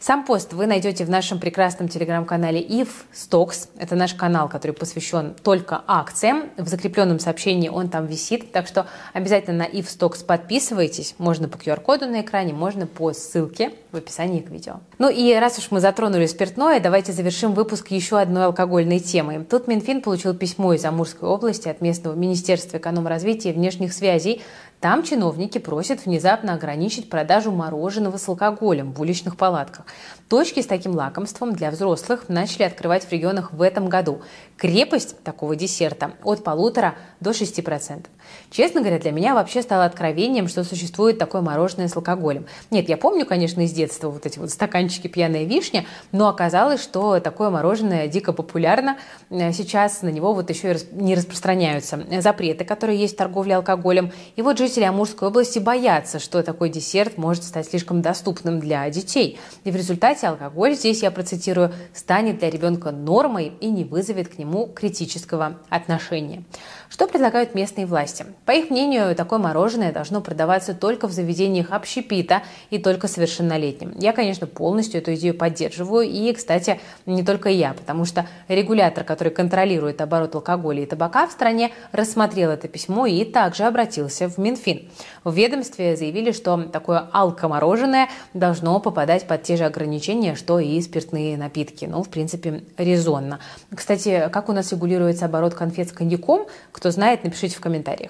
Сам 0.03 0.25
пост 0.25 0.55
вы 0.55 0.67
найдете 0.67 1.05
в 1.05 1.11
нашем 1.11 1.39
прекрасном 1.39 1.87
телеграм-канале 1.89 2.59
IF 2.59 2.89
Stocks. 3.13 3.69
Это 3.77 3.97
наш 3.97 4.15
канал, 4.15 4.49
который 4.49 4.73
посвящен 4.73 5.35
только 5.43 5.83
акциям. 5.87 6.45
В 6.57 6.67
закрепленном 6.69 7.19
сообщении 7.19 7.69
он 7.69 7.91
там 7.91 8.07
висит, 8.07 8.51
так 8.51 8.67
что 8.67 8.87
обязательно 9.13 9.59
на 9.59 9.69
IF 9.69 9.85
Stocks 9.85 10.25
подписывайтесь. 10.25 11.15
Можно 11.19 11.49
по 11.49 11.59
QR-коду 11.59 12.07
на 12.07 12.23
экране, 12.23 12.55
можно 12.55 12.87
по 12.87 13.13
ссылке 13.13 13.75
в 13.93 13.97
описании 13.97 14.41
к 14.41 14.49
видео. 14.49 14.81
Ну 14.97 15.11
и 15.11 15.35
раз 15.35 15.59
уж 15.59 15.71
мы 15.71 15.81
затронули 15.81 16.25
спиртное, 16.25 16.81
давайте 16.81 17.13
завершим 17.13 17.53
выпуск 17.53 17.91
еще 17.91 18.19
одной 18.19 18.47
алкогольной 18.47 19.01
темой. 19.01 19.45
Тут 19.45 19.69
Минфин 19.69 20.01
получил 20.01 20.35
письмо 20.35 20.73
из 20.73 20.83
Амурской 20.87 21.29
области 21.29 21.69
от 21.69 21.83
местного 21.83 22.15
Министерства 22.15 22.79
экономразвития 22.79 23.53
и 23.53 23.55
внешних 23.55 23.93
связей 23.93 24.41
там 24.81 25.03
чиновники 25.03 25.59
просят 25.59 26.07
внезапно 26.07 26.55
ограничить 26.55 27.11
продажу 27.11 27.51
мороженого 27.51 28.16
с 28.16 28.27
алкоголем 28.29 28.93
в 28.93 29.01
уличных 29.03 29.37
палатках. 29.37 29.85
Точки 30.29 30.62
с 30.62 30.66
таким 30.66 30.93
лакомством 30.93 31.55
для 31.55 31.71
взрослых 31.71 32.29
начали 32.29 32.62
открывать 32.62 33.05
в 33.05 33.12
регионах 33.12 33.53
в 33.53 33.61
этом 33.61 33.90
году. 33.90 34.23
Крепость 34.57 35.23
такого 35.23 35.55
десерта 35.55 36.12
от 36.25 36.43
полутора 36.43 36.95
до 37.21 37.31
6%. 37.31 38.07
Честно 38.51 38.81
говоря, 38.81 38.99
для 38.99 39.12
меня 39.12 39.35
вообще 39.35 39.62
стало 39.62 39.85
откровением, 39.85 40.49
что 40.49 40.64
существует 40.64 41.19
такое 41.19 41.40
мороженое 41.40 41.88
с 41.88 41.97
алкоголем. 41.97 42.47
Нет, 42.71 42.88
я 42.88 42.97
помню, 42.97 43.25
конечно, 43.27 43.61
из 43.61 43.73
детства 43.73 44.09
вот 44.11 44.27
эти 44.27 44.38
вот 44.38 44.51
стаканчики 44.51 45.07
пьяная 45.07 45.45
вишня, 45.45 45.87
но 46.12 46.29
оказалось, 46.29 46.83
что 46.83 47.21
такое 47.21 47.51
мороженое 47.51 48.09
дико 48.09 48.33
популярно. 48.33 48.99
Сейчас 49.31 50.03
на 50.03 50.09
него 50.09 50.33
вот 50.35 50.51
еще 50.51 50.73
и 50.73 50.77
не 50.93 51.14
распространяются 51.14 52.05
запреты, 52.21 52.64
которые 52.64 52.99
есть 52.99 53.14
в 53.14 53.19
торговле 53.19 53.57
алкоголем. 53.57 54.12
И 54.37 54.43
вот 54.43 54.59
жители 54.59 54.85
Амурской 54.85 55.29
области 55.29 55.59
боятся, 55.59 56.19
что 56.19 56.43
такой 56.43 56.71
десерт 56.71 57.19
может 57.19 57.45
стать 57.45 57.69
слишком 57.69 58.03
доступным 58.03 58.61
для 58.61 58.88
детей. 58.90 59.38
И 59.64 59.71
в 59.71 59.77
результате 59.77 60.27
алкоголь, 60.27 60.75
здесь 60.75 61.03
я 61.03 61.11
процитирую, 61.11 61.73
станет 61.95 62.38
для 62.38 62.51
ребенка 62.51 62.90
нормой 62.90 63.53
и 63.61 63.71
не 63.71 63.85
вызовет 63.85 64.29
к 64.29 64.38
нему 64.38 64.66
критического 64.66 65.59
отношения. 65.69 66.45
Что 66.88 67.07
предлагают 67.07 67.55
местные 67.55 67.87
власти? 67.87 68.19
По 68.46 68.52
их 68.52 68.70
мнению, 68.70 69.14
такое 69.14 69.38
мороженое 69.38 69.92
должно 69.92 70.20
продаваться 70.20 70.74
только 70.74 71.09
в 71.09 71.12
заведениях 71.12 71.70
общепита 71.70 72.42
и 72.70 72.78
только 72.78 73.09
совершеннолетним. 73.09 73.92
Я, 73.98 74.12
конечно, 74.12 74.46
полностью 74.46 75.00
эту 75.00 75.14
идею 75.14 75.35
поддерживаю. 75.35 76.09
И, 76.09 76.33
кстати, 76.33 76.80
не 77.06 77.22
только 77.22 77.48
я, 77.48 77.74
потому 77.74 78.04
что 78.04 78.26
регулятор, 78.48 79.04
который 79.04 79.33
контролирует 79.33 80.00
оборот 80.00 80.35
алкоголя 80.35 80.83
и 80.83 80.87
табака 80.87 81.26
в 81.26 81.33
стране, 81.33 81.72
рассмотрел 81.92 82.50
это 82.50 82.68
письмо 82.68 83.06
и 83.06 83.24
также 83.24 83.64
обратился 83.64 84.28
в 84.28 84.38
Минфин. 84.38 84.88
В 85.24 85.35
ведомстве 85.35 85.96
заявили, 85.96 86.33
что 86.33 86.62
такое 86.64 87.09
алкомороженое 87.12 88.09
должно 88.35 88.80
попадать 88.80 89.26
под 89.26 89.42
те 89.42 89.56
же 89.56 89.64
ограничения, 89.64 90.35
что 90.35 90.59
и 90.59 90.80
спиртные 90.80 91.37
напитки. 91.37 91.85
Ну, 91.85 92.02
в 92.02 92.09
принципе, 92.09 92.64
резонно. 92.76 93.40
Кстати, 93.74 94.28
как 94.33 94.48
у 94.48 94.52
нас 94.52 94.72
регулируется 94.72 95.26
оборот 95.26 95.54
конфет 95.54 95.88
с 95.88 95.92
коньяком? 95.92 96.46
Кто 96.72 96.90
знает, 96.90 97.24
напишите 97.24 97.56
в 97.56 97.61
комментариях. 97.61 98.10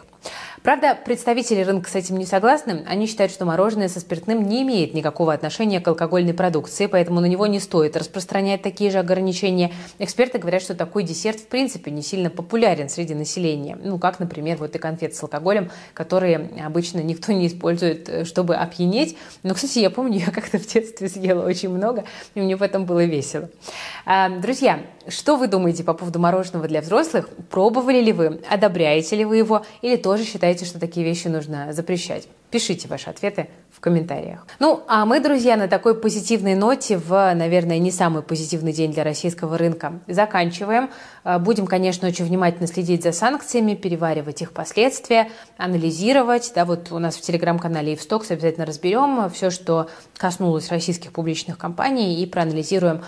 Правда, 0.63 0.95
представители 0.95 1.63
рынка 1.63 1.89
с 1.89 1.95
этим 1.95 2.19
не 2.19 2.27
согласны. 2.27 2.85
Они 2.87 3.07
считают, 3.07 3.33
что 3.33 3.47
мороженое 3.47 3.89
со 3.89 3.99
спиртным 3.99 4.43
не 4.43 4.63
имеет 4.63 4.93
никакого 4.93 5.33
отношения 5.33 5.81
к 5.81 5.89
алкогольной 5.89 6.35
продукции, 6.35 6.85
поэтому 6.85 7.21
на 7.21 7.27
него 7.27 7.47
не 7.47 7.61
стоит 7.61 7.97
распространять 7.97 8.61
такие 8.61 8.91
же 8.91 8.99
ограничения. 8.99 9.73
Эксперты 9.99 10.39
говорят, 10.39 10.61
что 10.61 10.75
такой 10.75 11.03
десерт 11.03 11.41
в 11.41 11.47
принципе 11.47 11.91
не 11.91 12.03
сильно 12.03 12.29
популярен 12.29 12.91
среди 12.91 13.15
населения. 13.15 13.79
Ну, 13.83 13.99
как, 13.99 14.21
например, 14.21 14.59
вот 14.59 14.77
и 14.77 14.79
конфеты 14.79 15.15
с 15.15 15.23
алкоголем, 15.23 15.71
которые 15.95 16.51
обычно 16.63 16.99
никто 17.01 17.33
не 17.33 17.47
использует, 17.47 18.09
э, 18.11 18.25
чтобы 18.27 18.57
опьянеть. 18.57 19.17
Но, 19.43 19.55
кстати, 19.55 19.79
я 19.79 19.89
помню, 19.89 20.19
я 20.27 20.31
как-то 20.31 20.59
в 20.59 20.67
детстве 20.67 21.09
съела 21.09 21.47
очень 21.47 21.71
много, 21.71 22.05
и 22.35 22.41
мне 22.41 22.57
в 22.57 22.63
этом 22.63 22.85
было 22.85 23.03
весело. 23.05 23.49
А, 24.05 24.29
друзья, 24.29 24.81
что 25.09 25.37
вы 25.37 25.49
думаете 25.49 25.83
по 25.83 25.95
поводу 25.95 26.19
мороженого 26.19 26.69
для 26.69 26.81
взрослых? 26.81 27.29
Пробовали 27.51 28.01
ли 28.01 28.13
вы? 28.13 28.43
Одобряете 28.49 29.17
ли 29.17 29.25
вы 29.25 29.39
его? 29.39 29.65
Или 29.83 29.97
тоже 29.97 30.25
считаете, 30.25 30.65
что 30.65 30.79
такие 30.79 31.05
вещи 31.05 31.29
нужно 31.29 31.73
запрещать? 31.73 32.29
Пишите 32.51 32.89
ваши 32.89 33.09
ответы 33.09 33.49
в 33.81 33.83
комментариях. 33.83 34.47
Ну, 34.59 34.83
а 34.89 35.07
мы, 35.07 35.21
друзья, 35.21 35.57
на 35.57 35.67
такой 35.67 35.99
позитивной 35.99 36.55
ноте 36.55 36.99
в, 36.99 37.33
наверное, 37.35 37.79
не 37.79 37.91
самый 37.91 38.23
позитивный 38.23 38.75
день 38.75 38.93
для 38.93 39.05
российского 39.05 39.57
рынка 39.57 40.01
заканчиваем. 40.07 40.91
А, 41.25 41.39
будем, 41.39 41.67
конечно, 41.67 42.07
очень 42.07 42.27
внимательно 42.27 42.67
следить 42.67 43.03
за 43.03 43.13
санкциями, 43.13 43.75
переваривать 43.75 44.43
их 44.43 44.53
последствия, 44.53 45.31
анализировать. 45.57 46.53
Да, 46.55 46.67
вот 46.67 46.93
у 46.93 46.99
нас 46.99 47.17
в 47.17 47.23
телеграм-канале 47.23 47.93
Евстокс 47.93 48.31
обязательно 48.31 48.67
разберем 48.67 49.31
все, 49.31 49.49
что 49.49 49.89
коснулось 50.19 50.69
российских 50.69 51.13
публичных 51.13 51.57
компаний 51.57 52.23
и 52.23 52.27
проанализируем 52.27 53.01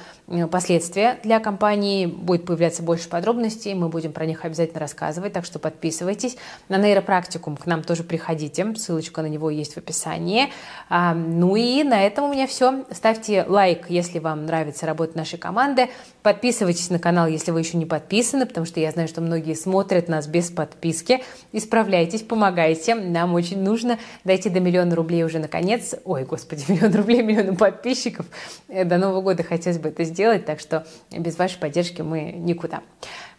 последствия 0.51 1.19
для 1.23 1.39
компании. 1.39 2.07
Будет 2.07 2.47
появляться 2.47 2.83
больше 2.83 3.11
подробностей, 3.11 3.75
мы 3.75 3.91
будем 3.91 4.15
про 4.15 4.25
них 4.25 4.47
обязательно 4.47 4.81
рассказывать, 4.81 5.35
так 5.35 5.45
что 5.45 5.59
подписывайтесь. 5.59 6.39
На 6.71 6.79
нейропрактикум 6.79 7.59
к 7.59 7.67
нам 7.67 7.83
тоже 7.83 8.05
приходите, 8.05 8.75
ссылочка 8.75 9.21
на 9.21 9.27
него 9.27 9.51
есть 9.51 9.75
в 9.75 9.77
описании. 9.77 10.51
Ну 10.91 11.57
и 11.57 11.83
на 11.85 12.07
этом 12.07 12.27
у 12.27 12.33
меня 12.33 12.47
все. 12.47 12.85
Ставьте 12.91 13.45
лайк, 13.49 13.87
если 13.89 14.19
вам 14.19 14.45
нравится 14.45 14.85
работа 14.85 15.17
нашей 15.17 15.39
команды. 15.39 15.89
Подписывайтесь 16.23 16.91
на 16.91 16.99
канал, 16.99 17.27
если 17.27 17.51
вы 17.51 17.61
еще 17.61 17.79
не 17.79 17.87
подписаны, 17.87 18.47
потому 18.47 18.67
что 18.67 18.79
я 18.79 18.91
знаю, 18.91 19.09
что 19.09 19.21
многие 19.23 19.55
смотрят 19.55 20.09
нас 20.09 20.27
без 20.27 20.51
подписки. 20.51 21.23
Исправляйтесь, 21.53 22.23
помогайте. 22.23 22.95
Нам 22.95 23.35
очень 23.35 23.63
нужно 23.63 23.99
дойти 24.25 24.51
до 24.51 24.61
миллиона 24.61 24.95
рублей 24.95 25.25
уже 25.25 25.39
наконец. 25.39 25.95
Ой, 26.05 26.25
господи, 26.25 26.65
миллион 26.69 26.95
рублей, 26.95 27.23
миллион 27.23 27.57
подписчиков. 27.57 28.27
Э, 28.69 28.85
до 28.85 28.99
Нового 28.99 29.23
года 29.23 29.43
хотелось 29.43 29.79
бы 29.79 29.89
это 29.89 30.05
сделать, 30.05 30.45
так 30.45 30.61
что 30.61 30.87
без 31.11 31.39
вашей 31.39 31.59
поддержки 31.59 32.03
мы 32.03 32.33
никуда. 32.33 32.83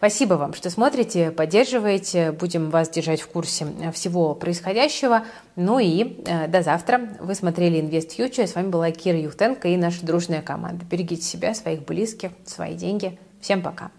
Спасибо 0.04 0.34
вам, 0.34 0.54
что 0.54 0.70
смотрите, 0.70 1.32
поддерживаете. 1.32 2.34
Будем 2.34 2.72
вас 2.72 2.89
держать 2.89 3.22
в 3.22 3.30
курсе 3.30 3.68
всего 3.94 4.36
происходящего. 4.36 5.24
Ну 5.56 5.80
и 5.80 6.22
э, 6.26 6.50
до 6.50 6.62
завтра. 6.62 7.08
Вы 7.22 7.36
смотрели 7.36 7.82
Invest 7.82 8.18
Future. 8.18 8.46
С 8.46 8.56
вами 8.56 8.68
была 8.68 8.92
Кира 8.92 9.18
Юхтенко 9.18 9.70
и 9.70 9.78
наша 9.78 10.06
дружная 10.06 10.42
команда. 10.42 10.84
Берегите 10.84 11.22
себя, 11.22 11.54
своих 11.54 11.86
близких, 11.86 12.32
свои 12.46 12.76
деньги. 12.76 13.18
Всем 13.39 13.62
пока. 13.62 13.92